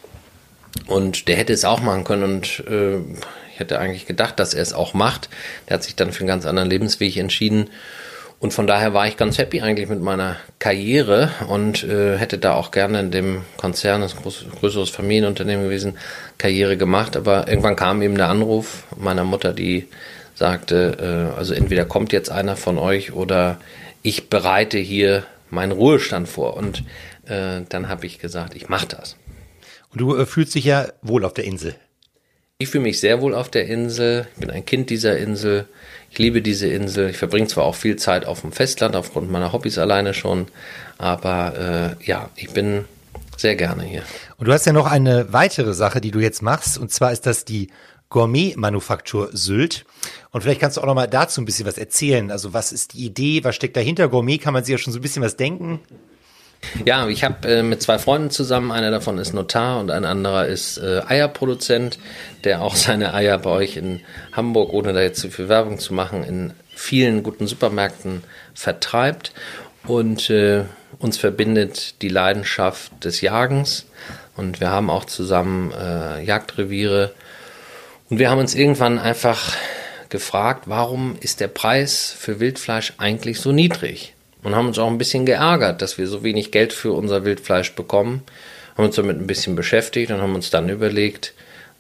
Und 0.88 1.28
der 1.28 1.36
hätte 1.36 1.54
es 1.54 1.66
auch 1.66 1.82
machen 1.82 2.04
können 2.04 2.24
und 2.24 2.64
äh, 2.68 2.98
ich 2.98 3.60
hätte 3.60 3.80
eigentlich 3.80 4.06
gedacht, 4.06 4.40
dass 4.40 4.54
er 4.54 4.62
es 4.62 4.74
auch 4.74 4.94
macht. 4.94 5.30
Der 5.68 5.76
hat 5.76 5.84
sich 5.84 5.96
dann 5.96 6.12
für 6.12 6.22
einen 6.22 6.28
ganz 6.28 6.46
anderen 6.46 6.70
Lebensweg 6.70 7.18
entschieden. 7.18 7.70
Und 8.42 8.56
von 8.56 8.66
daher 8.66 8.96
war 8.96 9.08
ich 9.08 9.18
ganz 9.18 9.38
happy 9.38 9.62
eigentlich 9.62 9.88
mit 9.88 10.02
meiner 10.02 10.36
Karriere 10.58 11.30
und 11.48 11.84
äh, 11.84 12.18
hätte 12.18 12.40
da 12.40 12.56
auch 12.56 12.72
gerne 12.72 13.00
in 13.00 13.12
dem 13.12 13.44
Konzern, 13.56 14.02
das 14.02 14.14
ist 14.14 14.46
ein 14.46 14.52
größeres 14.60 14.90
Familienunternehmen 14.90 15.66
gewesen, 15.66 16.00
Karriere 16.40 16.76
gemacht. 16.76 17.16
Aber 17.16 17.48
irgendwann 17.48 17.76
kam 17.76 18.02
eben 18.02 18.16
der 18.16 18.30
Anruf 18.30 18.86
meiner 18.98 19.26
Mutter, 19.26 19.54
die 19.54 19.88
sagte, 20.34 21.32
äh, 21.36 21.38
also 21.38 21.54
entweder 21.54 21.86
kommt 21.86 22.14
jetzt 22.14 22.32
einer 22.32 22.56
von 22.56 22.80
euch 22.80 23.14
oder 23.14 23.60
ich 24.02 24.28
bereite 24.28 24.80
hier 24.80 25.24
meinen 25.52 25.72
Ruhestand 25.72 26.28
vor. 26.28 26.58
Und 26.58 26.84
äh, 27.28 27.62
dann 27.70 27.90
habe 27.90 28.08
ich 28.08 28.18
gesagt, 28.18 28.56
ich 28.56 28.70
mache 28.70 28.88
das. 28.88 29.18
Und 29.92 30.02
du 30.02 30.16
äh, 30.16 30.26
fühlst 30.26 30.56
dich 30.56 30.66
ja 30.66 30.88
wohl 31.04 31.26
auf 31.26 31.36
der 31.36 31.46
Insel. 31.46 31.76
Ich 32.58 32.70
fühle 32.70 32.86
mich 32.86 33.00
sehr 33.00 33.22
wohl 33.22 33.36
auf 33.36 33.50
der 33.50 33.68
Insel. 33.68 34.26
Ich 34.34 34.40
bin 34.40 34.50
ein 34.50 34.66
Kind 34.66 34.90
dieser 34.90 35.16
Insel. 35.16 35.68
Ich 36.12 36.18
liebe 36.20 36.42
diese 36.42 36.68
Insel. 36.68 37.10
Ich 37.10 37.18
verbringe 37.18 37.48
zwar 37.48 37.64
auch 37.64 37.76
viel 37.76 37.96
Zeit 37.96 38.26
auf 38.26 38.42
dem 38.42 38.52
Festland 38.52 38.98
aufgrund 38.98 39.32
meiner 39.32 39.54
Hobbys 39.54 39.78
alleine 39.78 40.14
schon, 40.14 40.48
aber 40.98 41.98
äh, 42.02 42.06
ja, 42.06 42.30
ich 42.36 42.50
bin 42.50 42.84
sehr 43.38 43.56
gerne 43.56 43.84
hier. 43.84 44.04
Und 44.38 44.48
du 44.48 44.52
hast 44.54 44.66
ja 44.66 44.74
noch 44.74 44.88
eine 44.92 45.32
weitere 45.32 45.74
Sache, 45.74 46.02
die 46.02 46.12
du 46.12 46.20
jetzt 46.20 46.42
machst, 46.42 46.78
und 46.78 46.92
zwar 46.92 47.14
ist 47.14 47.26
das 47.26 47.46
die 47.46 47.70
Gourmet-Manufaktur 48.10 49.30
Sylt. 49.32 49.86
Und 50.32 50.42
vielleicht 50.42 50.60
kannst 50.60 50.76
du 50.76 50.82
auch 50.82 50.86
noch 50.86 50.96
mal 50.96 51.08
dazu 51.08 51.40
ein 51.40 51.46
bisschen 51.46 51.66
was 51.66 51.78
erzählen. 51.78 52.30
Also 52.30 52.54
was 52.54 52.74
ist 52.74 52.94
die 52.94 53.06
Idee, 53.06 53.46
was 53.46 53.56
steckt 53.56 53.78
dahinter? 53.78 54.10
Gourmet 54.10 54.38
kann 54.38 54.54
man 54.54 54.66
sich 54.66 54.74
ja 54.74 54.78
schon 54.78 54.92
so 54.92 55.00
ein 55.00 55.02
bisschen 55.02 55.24
was 55.24 55.38
denken. 55.38 55.80
Ja, 56.86 57.08
ich 57.08 57.24
habe 57.24 57.48
äh, 57.48 57.64
mit 57.64 57.82
zwei 57.82 57.98
Freunden 58.00 58.30
zusammen, 58.30 58.72
einer 58.72 58.92
davon 58.92 59.18
ist 59.18 59.34
Notar 59.34 59.80
und 59.80 59.92
ein 59.92 60.06
anderer 60.06 60.46
ist 60.46 60.78
äh, 60.78 61.02
Eierproduzent, 61.08 61.98
der 62.44 62.62
auch 62.62 62.76
seine 62.76 63.14
Eier 63.14 63.38
bei 63.40 63.50
euch 63.50 63.78
in 63.78 64.02
Hamburg, 64.32 64.72
ohne 64.74 64.94
da 64.94 65.02
jetzt 65.02 65.20
zu 65.20 65.30
viel 65.30 65.50
Werbung 65.50 65.80
zu 65.80 65.94
machen, 65.94 66.24
in 66.24 66.54
vielen 66.76 67.24
guten 67.24 67.48
Supermärkten 67.48 68.24
vertreibt. 68.54 69.34
Und 69.86 70.30
äh, 70.30 70.66
uns 71.00 71.18
verbindet 71.18 72.02
die 72.02 72.10
Leidenschaft 72.10 73.04
des 73.04 73.22
Jagens. 73.22 73.86
Und 74.38 74.60
wir 74.60 74.70
haben 74.70 74.90
auch 74.90 75.06
zusammen 75.06 75.72
äh, 75.72 76.24
Jagdreviere 76.24 77.12
und 78.12 78.20
wir 78.20 78.30
haben 78.30 78.40
uns 78.40 78.56
irgendwann 78.56 79.00
einfach 79.00 79.56
gefragt, 80.10 80.64
warum 80.66 81.16
ist 81.22 81.40
der 81.40 81.48
Preis 81.48 82.14
für 82.18 82.42
Wildfleisch 82.42 82.94
eigentlich 82.98 83.40
so 83.40 83.54
niedrig? 83.54 84.14
Und 84.44 84.56
haben 84.56 84.68
uns 84.68 84.80
auch 84.80 84.88
ein 84.88 84.98
bisschen 84.98 85.26
geärgert, 85.26 85.82
dass 85.82 85.98
wir 85.98 86.08
so 86.08 86.24
wenig 86.24 86.52
Geld 86.52 86.74
für 86.74 86.94
unser 86.94 87.26
Wildfleisch 87.26 87.74
bekommen. 87.76 88.24
Haben 88.76 88.86
uns 88.86 88.96
damit 88.96 89.18
ein 89.18 89.28
bisschen 89.28 89.56
beschäftigt 89.56 90.12
und 90.12 90.22
haben 90.22 90.36
uns 90.36 90.50
dann 90.50 90.70
überlegt, 90.70 91.34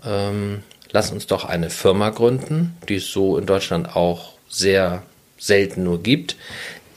ähm, 0.05 0.63
lass 0.91 1.11
uns 1.11 1.27
doch 1.27 1.45
eine 1.45 1.69
Firma 1.69 2.09
gründen, 2.09 2.75
die 2.87 2.97
es 2.97 3.07
so 3.11 3.37
in 3.37 3.45
Deutschland 3.45 3.95
auch 3.95 4.33
sehr 4.47 5.03
selten 5.37 5.83
nur 5.83 6.03
gibt, 6.03 6.35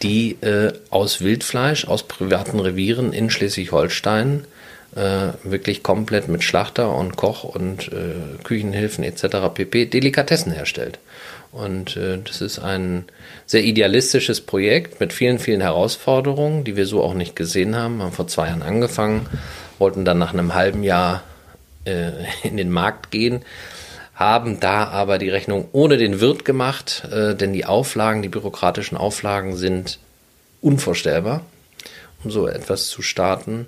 die 0.02 0.32
äh, 0.42 0.72
aus 0.90 1.22
Wildfleisch, 1.22 1.86
aus 1.86 2.02
privaten 2.02 2.60
Revieren 2.60 3.12
in 3.12 3.30
Schleswig-Holstein 3.30 4.44
äh, 4.96 5.32
wirklich 5.42 5.82
komplett 5.82 6.28
mit 6.28 6.44
Schlachter 6.44 6.94
und 6.94 7.16
Koch 7.16 7.44
und 7.44 7.88
äh, 7.88 8.42
Küchenhilfen 8.42 9.02
etc. 9.02 9.52
pp. 9.54 9.86
Delikatessen 9.86 10.52
herstellt. 10.52 10.98
Und 11.54 11.96
äh, 11.96 12.18
das 12.18 12.40
ist 12.40 12.58
ein 12.58 13.04
sehr 13.46 13.62
idealistisches 13.62 14.40
Projekt 14.40 14.98
mit 14.98 15.12
vielen, 15.12 15.38
vielen 15.38 15.60
Herausforderungen, 15.60 16.64
die 16.64 16.74
wir 16.74 16.84
so 16.84 17.00
auch 17.00 17.14
nicht 17.14 17.36
gesehen 17.36 17.76
haben. 17.76 17.98
Wir 17.98 18.06
haben 18.06 18.12
vor 18.12 18.26
zwei 18.26 18.48
Jahren 18.48 18.62
angefangen, 18.62 19.26
wollten 19.78 20.04
dann 20.04 20.18
nach 20.18 20.32
einem 20.32 20.54
halben 20.54 20.82
Jahr 20.82 21.22
äh, 21.84 22.10
in 22.42 22.56
den 22.56 22.72
Markt 22.72 23.12
gehen, 23.12 23.42
haben 24.16 24.58
da 24.58 24.88
aber 24.88 25.18
die 25.18 25.28
Rechnung 25.28 25.68
ohne 25.70 25.96
den 25.96 26.20
Wirt 26.20 26.44
gemacht, 26.44 27.04
äh, 27.12 27.36
denn 27.36 27.52
die 27.52 27.66
Auflagen, 27.66 28.22
die 28.22 28.28
bürokratischen 28.28 28.98
Auflagen 28.98 29.54
sind 29.54 30.00
unvorstellbar, 30.60 31.42
um 32.24 32.32
so 32.32 32.48
etwas 32.48 32.88
zu 32.88 33.00
starten. 33.00 33.66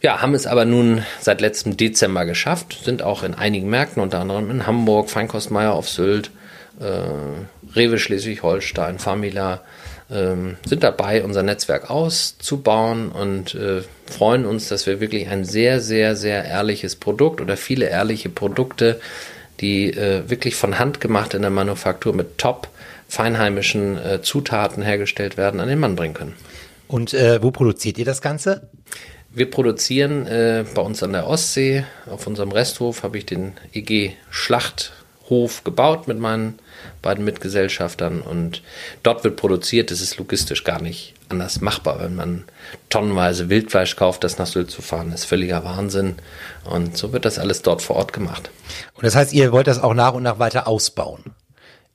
Ja, 0.00 0.22
haben 0.22 0.32
es 0.32 0.46
aber 0.46 0.64
nun 0.64 1.04
seit 1.20 1.42
letztem 1.42 1.76
Dezember 1.76 2.24
geschafft, 2.24 2.78
sind 2.84 3.02
auch 3.02 3.22
in 3.22 3.34
einigen 3.34 3.68
Märkten, 3.68 4.02
unter 4.02 4.20
anderem 4.20 4.50
in 4.50 4.66
Hamburg, 4.66 5.10
Feinkostmeier 5.10 5.74
auf 5.74 5.90
Sylt, 5.90 6.30
äh, 6.80 7.76
Rewe 7.76 7.98
Schleswig-Holstein, 7.98 8.98
Famila, 8.98 9.62
äh, 10.08 10.34
sind 10.66 10.82
dabei, 10.82 11.24
unser 11.24 11.42
Netzwerk 11.42 11.90
auszubauen 11.90 13.10
und 13.10 13.54
äh, 13.54 13.82
freuen 14.06 14.44
uns, 14.46 14.68
dass 14.68 14.86
wir 14.86 15.00
wirklich 15.00 15.28
ein 15.28 15.44
sehr, 15.44 15.80
sehr, 15.80 16.16
sehr 16.16 16.44
ehrliches 16.44 16.96
Produkt 16.96 17.40
oder 17.40 17.56
viele 17.56 17.86
ehrliche 17.86 18.28
Produkte, 18.28 19.00
die 19.60 19.90
äh, 19.90 20.28
wirklich 20.28 20.56
von 20.56 20.78
Hand 20.78 21.00
gemacht 21.00 21.34
in 21.34 21.42
der 21.42 21.50
Manufaktur 21.50 22.14
mit 22.14 22.38
top 22.38 22.68
feinheimischen 23.08 23.98
äh, 23.98 24.22
Zutaten 24.22 24.82
hergestellt 24.82 25.36
werden, 25.36 25.60
an 25.60 25.68
den 25.68 25.78
Mann 25.78 25.96
bringen 25.96 26.14
können. 26.14 26.34
Und 26.88 27.14
äh, 27.14 27.42
wo 27.42 27.50
produziert 27.50 27.98
ihr 27.98 28.04
das 28.04 28.20
Ganze? 28.20 28.68
Wir 29.30 29.50
produzieren 29.50 30.26
äh, 30.26 30.64
bei 30.74 30.82
uns 30.82 31.02
an 31.02 31.12
der 31.12 31.26
Ostsee, 31.26 31.84
auf 32.06 32.26
unserem 32.26 32.52
Resthof 32.52 33.02
habe 33.02 33.16
ich 33.16 33.24
den 33.24 33.54
EG 33.72 34.12
Schlachthof 35.32 35.64
gebaut 35.64 36.08
mit 36.08 36.18
meinen 36.18 36.58
beiden 37.00 37.24
Mitgesellschaftern 37.24 38.20
und 38.20 38.62
dort 39.02 39.24
wird 39.24 39.36
produziert. 39.36 39.90
Das 39.90 40.00
ist 40.00 40.18
logistisch 40.18 40.64
gar 40.64 40.80
nicht 40.80 41.14
anders 41.28 41.60
machbar, 41.60 42.00
wenn 42.00 42.14
man 42.14 42.44
tonnenweise 42.90 43.48
Wildfleisch 43.48 43.96
kauft, 43.96 44.24
das 44.24 44.38
nach 44.38 44.46
Sylt 44.46 44.70
zu 44.70 44.82
fahren, 44.82 45.12
ist 45.12 45.24
völliger 45.24 45.64
Wahnsinn. 45.64 46.16
Und 46.64 46.96
so 46.96 47.12
wird 47.12 47.24
das 47.24 47.38
alles 47.38 47.62
dort 47.62 47.82
vor 47.82 47.96
Ort 47.96 48.12
gemacht. 48.12 48.50
Und 48.94 49.04
das 49.04 49.16
heißt, 49.16 49.32
ihr 49.32 49.52
wollt 49.52 49.66
das 49.66 49.82
auch 49.82 49.94
nach 49.94 50.12
und 50.12 50.22
nach 50.22 50.38
weiter 50.38 50.68
ausbauen. 50.68 51.24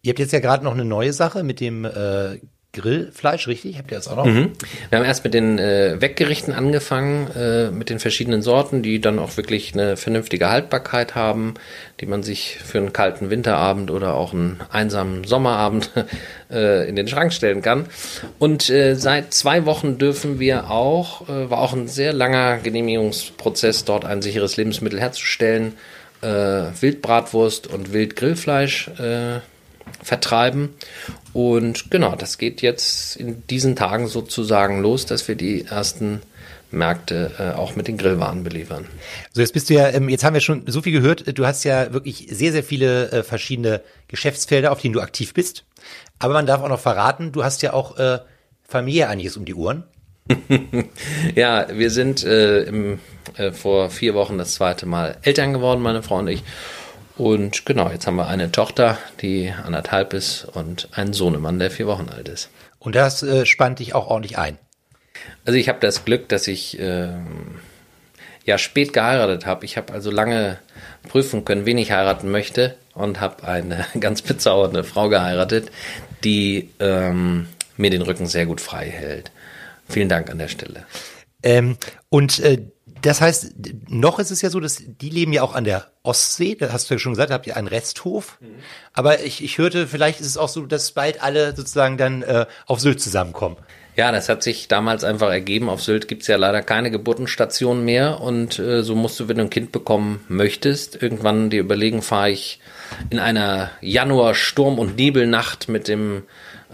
Ihr 0.01 0.11
habt 0.11 0.19
jetzt 0.19 0.33
ja 0.33 0.39
gerade 0.39 0.63
noch 0.63 0.73
eine 0.73 0.85
neue 0.85 1.13
Sache 1.13 1.43
mit 1.43 1.59
dem 1.59 1.85
äh, 1.85 2.39
Grillfleisch, 2.73 3.47
richtig? 3.47 3.77
Habt 3.77 3.91
ihr 3.91 3.97
das 3.97 4.07
auch 4.07 4.17
noch? 4.17 4.25
Mhm. 4.25 4.51
Wir 4.89 4.99
haben 4.99 5.05
erst 5.05 5.23
mit 5.23 5.33
den 5.33 5.57
äh, 5.57 5.99
Weggerichten 5.99 6.53
angefangen, 6.53 7.27
äh, 7.35 7.71
mit 7.71 7.89
den 7.89 7.99
verschiedenen 7.99 8.41
Sorten, 8.41 8.83
die 8.83 9.01
dann 9.01 9.19
auch 9.19 9.35
wirklich 9.37 9.73
eine 9.73 9.97
vernünftige 9.97 10.49
Haltbarkeit 10.49 11.15
haben, 11.15 11.55
die 11.99 12.05
man 12.05 12.23
sich 12.23 12.59
für 12.63 12.77
einen 12.77 12.93
kalten 12.93 13.29
Winterabend 13.29 13.89
oder 13.89 14.13
auch 14.13 14.33
einen 14.33 14.59
einsamen 14.69 15.23
Sommerabend 15.23 15.91
äh, 16.51 16.87
in 16.87 16.95
den 16.95 17.07
Schrank 17.07 17.33
stellen 17.33 17.61
kann. 17.61 17.87
Und 18.37 18.69
äh, 18.69 18.95
seit 18.95 19.33
zwei 19.33 19.65
Wochen 19.65 19.97
dürfen 19.97 20.39
wir 20.39 20.69
auch, 20.69 21.27
äh, 21.29 21.49
war 21.49 21.59
auch 21.59 21.73
ein 21.73 21.87
sehr 21.87 22.13
langer 22.13 22.57
Genehmigungsprozess, 22.57 23.85
dort 23.85 24.05
ein 24.05 24.21
sicheres 24.21 24.57
Lebensmittel 24.57 24.99
herzustellen, 24.99 25.73
äh, 26.21 26.27
Wildbratwurst 26.27 27.67
und 27.67 27.93
Wildgrillfleisch 27.93 28.91
vertreiben. 30.03 30.69
Und 31.33 31.91
genau, 31.91 32.15
das 32.15 32.37
geht 32.37 32.61
jetzt 32.61 33.15
in 33.15 33.45
diesen 33.47 33.75
Tagen 33.75 34.07
sozusagen 34.07 34.81
los, 34.81 35.05
dass 35.05 35.27
wir 35.27 35.35
die 35.35 35.65
ersten 35.65 36.21
Märkte 36.71 37.31
äh, 37.39 37.57
auch 37.57 37.75
mit 37.75 37.87
den 37.87 37.97
Grillwaren 37.97 38.43
beliefern. 38.43 38.85
So, 39.31 39.41
jetzt 39.41 39.53
bist 39.53 39.69
du 39.69 39.73
ja, 39.73 39.89
ähm, 39.89 40.09
jetzt 40.09 40.23
haben 40.23 40.33
wir 40.33 40.41
schon 40.41 40.63
so 40.67 40.81
viel 40.81 40.91
gehört, 40.91 41.37
du 41.37 41.45
hast 41.45 41.63
ja 41.63 41.93
wirklich 41.93 42.27
sehr, 42.29 42.51
sehr 42.51 42.63
viele 42.63 43.11
äh, 43.11 43.23
verschiedene 43.23 43.81
Geschäftsfelder, 44.07 44.71
auf 44.71 44.81
denen 44.81 44.93
du 44.93 45.01
aktiv 45.01 45.33
bist. 45.33 45.65
Aber 46.19 46.33
man 46.33 46.45
darf 46.45 46.61
auch 46.61 46.69
noch 46.69 46.79
verraten, 46.79 47.31
du 47.31 47.43
hast 47.43 47.61
ja 47.61 47.73
auch 47.73 47.97
äh, 47.97 48.19
Familie 48.67 49.07
einiges 49.07 49.37
um 49.37 49.45
die 49.45 49.55
Ohren. 49.55 49.83
ja, 51.35 51.67
wir 51.71 51.89
sind 51.89 52.25
äh, 52.25 52.63
im, 52.63 52.99
äh, 53.37 53.51
vor 53.51 53.89
vier 53.89 54.13
Wochen 54.13 54.37
das 54.37 54.55
zweite 54.55 54.85
Mal 54.85 55.17
Eltern 55.21 55.53
geworden, 55.53 55.81
meine 55.81 56.03
Frau 56.03 56.17
und 56.17 56.27
ich. 56.27 56.43
Und 57.17 57.65
genau, 57.65 57.89
jetzt 57.89 58.05
haben 58.05 58.15
wir 58.15 58.27
eine 58.27 58.51
Tochter, 58.51 58.97
die 59.21 59.51
anderthalb 59.51 60.13
ist 60.13 60.45
und 60.45 60.89
einen 60.91 61.13
Sohnemann, 61.13 61.57
der 61.57 61.71
vier 61.71 61.87
Wochen 61.87 62.09
alt 62.09 62.29
ist. 62.29 62.49
Und 62.79 62.95
das 62.95 63.23
äh, 63.23 63.45
spannt 63.45 63.79
dich 63.79 63.95
auch 63.95 64.07
ordentlich 64.07 64.37
ein. 64.37 64.59
Also 65.43 65.57
ich 65.57 65.67
habe 65.67 65.79
das 65.79 66.05
Glück, 66.05 66.29
dass 66.29 66.47
ich 66.47 66.79
äh, 66.79 67.09
ja 68.45 68.57
spät 68.59 68.93
geheiratet 68.93 69.47
habe. 69.47 69.65
Ich 69.65 69.77
habe 69.77 69.93
also 69.93 70.11
lange 70.11 70.59
prüfen 71.09 71.43
können, 71.43 71.65
wen 71.65 71.79
ich 71.79 71.91
heiraten 71.91 72.29
möchte 72.29 72.75
und 72.93 73.19
habe 73.19 73.47
eine 73.47 73.85
ganz 73.99 74.21
bezaubernde 74.21 74.83
Frau 74.83 75.09
geheiratet, 75.09 75.71
die 76.23 76.69
ähm, 76.79 77.47
mir 77.77 77.89
den 77.89 78.03
Rücken 78.03 78.27
sehr 78.27 78.45
gut 78.45 78.61
frei 78.61 78.89
hält. 78.89 79.31
Vielen 79.89 80.09
Dank 80.09 80.29
an 80.29 80.37
der 80.37 80.49
Stelle. 80.49 80.85
Ähm, 81.41 81.77
und 82.09 82.39
äh, 82.39 82.59
das 83.01 83.21
heißt, 83.21 83.53
noch 83.89 84.19
ist 84.19 84.31
es 84.31 84.41
ja 84.41 84.49
so, 84.49 84.59
dass 84.59 84.81
die 84.85 85.09
leben 85.09 85.33
ja 85.33 85.41
auch 85.41 85.55
an 85.55 85.63
der 85.63 85.87
Ostsee, 86.03 86.55
da 86.55 86.71
hast 86.71 86.89
du 86.89 86.95
ja 86.95 86.99
schon 86.99 87.13
gesagt, 87.13 87.29
da 87.29 87.35
habt 87.35 87.47
ihr 87.47 87.57
einen 87.57 87.67
Resthof. 87.67 88.37
Mhm. 88.39 88.47
Aber 88.93 89.23
ich, 89.23 89.43
ich 89.43 89.57
hörte, 89.57 89.87
vielleicht 89.87 90.21
ist 90.21 90.27
es 90.27 90.37
auch 90.37 90.49
so, 90.49 90.65
dass 90.65 90.91
bald 90.91 91.21
alle 91.21 91.55
sozusagen 91.55 91.97
dann 91.97 92.21
äh, 92.21 92.45
auf 92.65 92.79
Sylt 92.79 93.01
zusammenkommen. 93.01 93.57
Ja, 93.97 94.11
das 94.11 94.29
hat 94.29 94.43
sich 94.43 94.67
damals 94.67 95.03
einfach 95.03 95.31
ergeben. 95.31 95.69
Auf 95.69 95.81
Sylt 95.81 96.07
gibt's 96.07 96.27
ja 96.27 96.37
leider 96.37 96.61
keine 96.61 96.91
Geburtenstation 96.91 97.83
mehr. 97.83 98.21
Und 98.21 98.59
äh, 98.59 98.83
so 98.83 98.93
musst 98.93 99.19
du, 99.19 99.27
wenn 99.27 99.37
du 99.37 99.43
ein 99.43 99.49
Kind 99.49 99.71
bekommen 99.71 100.23
möchtest, 100.27 101.01
irgendwann 101.01 101.49
dir 101.49 101.61
überlegen, 101.61 102.03
fahre 102.03 102.29
ich 102.29 102.59
in 103.09 103.17
einer 103.17 103.71
Januar-Sturm- 103.81 104.77
und 104.77 104.97
Nebelnacht 104.97 105.67
mit 105.67 105.87
dem 105.87 106.23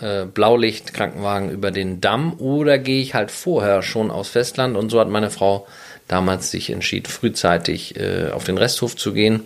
äh, 0.01 0.25
Blaulicht-Krankenwagen 0.25 1.49
über 1.49 1.71
den 1.71 2.01
Damm 2.01 2.33
oder 2.39 2.77
gehe 2.77 3.01
ich 3.01 3.13
halt 3.13 3.31
vorher 3.31 3.83
schon 3.83 4.11
aus 4.11 4.27
Festland. 4.27 4.75
Und 4.75 4.89
so 4.89 4.99
hat 4.99 5.07
meine 5.07 5.29
Frau 5.29 5.65
damals 6.13 6.51
sich 6.51 6.69
entschieden, 6.69 7.09
frühzeitig 7.09 7.99
äh, 7.99 8.29
auf 8.29 8.43
den 8.43 8.59
Resthof 8.59 8.95
zu 8.95 9.13
gehen. 9.13 9.41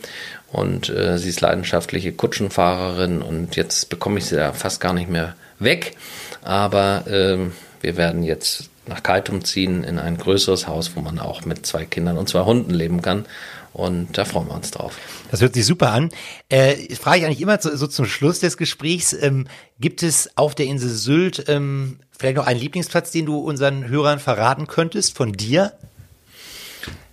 Und 0.51 0.89
äh, 0.89 1.17
sie 1.17 1.29
ist 1.29 1.39
leidenschaftliche 1.39 2.11
Kutschenfahrerin 2.11 3.21
und 3.21 3.55
jetzt 3.55 3.89
bekomme 3.89 4.19
ich 4.19 4.25
sie 4.25 4.35
da 4.35 4.51
fast 4.51 4.81
gar 4.81 4.93
nicht 4.93 5.09
mehr 5.09 5.35
weg. 5.59 5.95
Aber 6.41 7.05
ähm, 7.09 7.53
wir 7.79 7.95
werden 7.95 8.21
jetzt 8.21 8.69
nach 8.85 9.01
Kaitum 9.01 9.45
ziehen 9.45 9.85
in 9.85 9.97
ein 9.97 10.17
größeres 10.17 10.67
Haus, 10.67 10.91
wo 10.95 11.01
man 11.01 11.19
auch 11.19 11.45
mit 11.45 11.65
zwei 11.65 11.85
Kindern 11.85 12.17
und 12.17 12.27
zwei 12.27 12.41
Hunden 12.41 12.73
leben 12.73 13.01
kann. 13.01 13.25
Und 13.71 14.17
da 14.17 14.25
freuen 14.25 14.47
wir 14.47 14.55
uns 14.55 14.71
drauf. 14.71 14.97
Das 15.31 15.39
hört 15.39 15.53
sich 15.53 15.65
super 15.65 15.91
an. 15.91 16.09
Äh, 16.49 16.95
frage 16.95 17.19
ich 17.19 17.25
eigentlich 17.25 17.41
immer 17.41 17.61
so, 17.61 17.75
so 17.75 17.87
zum 17.87 18.05
Schluss 18.05 18.39
des 18.39 18.57
Gesprächs, 18.57 19.13
ähm, 19.13 19.47
gibt 19.79 20.03
es 20.03 20.35
auf 20.35 20.55
der 20.55 20.65
Insel 20.65 20.89
Sylt 20.89 21.45
ähm, 21.47 21.99
vielleicht 22.17 22.37
noch 22.37 22.47
einen 22.47 22.59
Lieblingsplatz, 22.59 23.11
den 23.11 23.25
du 23.25 23.37
unseren 23.37 23.87
Hörern 23.87 24.19
verraten 24.19 24.67
könntest 24.67 25.15
von 25.15 25.31
dir? 25.31 25.73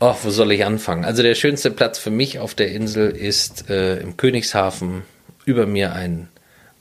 Oh, 0.01 0.15
wo 0.23 0.31
soll 0.31 0.53
ich 0.53 0.65
anfangen? 0.65 1.05
Also 1.05 1.23
der 1.23 1.35
schönste 1.35 1.71
Platz 1.71 1.99
für 1.99 2.11
mich 2.11 2.39
auf 2.39 2.55
der 2.55 2.73
Insel 2.73 3.11
ist 3.11 3.71
äh, 3.71 3.99
im 3.99 4.17
Königshafen. 4.17 5.03
Über 5.45 5.67
mir 5.67 5.93
ein 5.95 6.29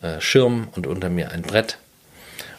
äh, 0.01 0.19
Schirm 0.19 0.67
und 0.75 0.87
unter 0.87 1.09
mir 1.09 1.31
ein 1.31 1.41
Brett. 1.41 1.77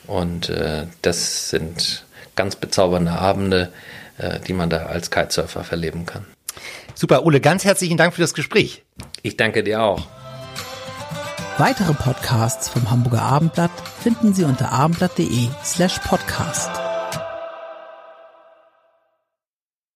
Und 0.07 0.49
äh, 0.49 0.87
das 1.03 1.51
sind 1.51 2.05
ganz 2.37 2.57
bezaubernde 2.57 3.12
Abende, 3.12 3.73
äh, 4.18 4.40
die 4.40 4.53
man 4.53 4.70
da 4.70 4.87
als 4.87 5.11
Kitesurfer 5.11 5.64
verleben 5.64 6.07
kann. 6.07 6.25
Super, 6.94 7.25
Ole, 7.25 7.40
ganz 7.40 7.64
herzlichen 7.64 7.97
Dank 7.97 8.14
für 8.14 8.20
das 8.20 8.35
Gespräch. 8.35 8.83
Ich 9.23 9.37
danke 9.37 9.62
dir 9.64 9.83
auch. 9.83 10.07
Weitere 11.59 11.94
Podcasts 11.94 12.68
vom 12.68 12.90
Hamburger 12.90 13.23
Abendblatt 13.23 13.70
finden 14.03 14.35
Sie 14.35 14.44
unter 14.44 14.73
abendblatt.de 14.73 15.49
slash 15.64 15.99
podcast. 16.01 16.84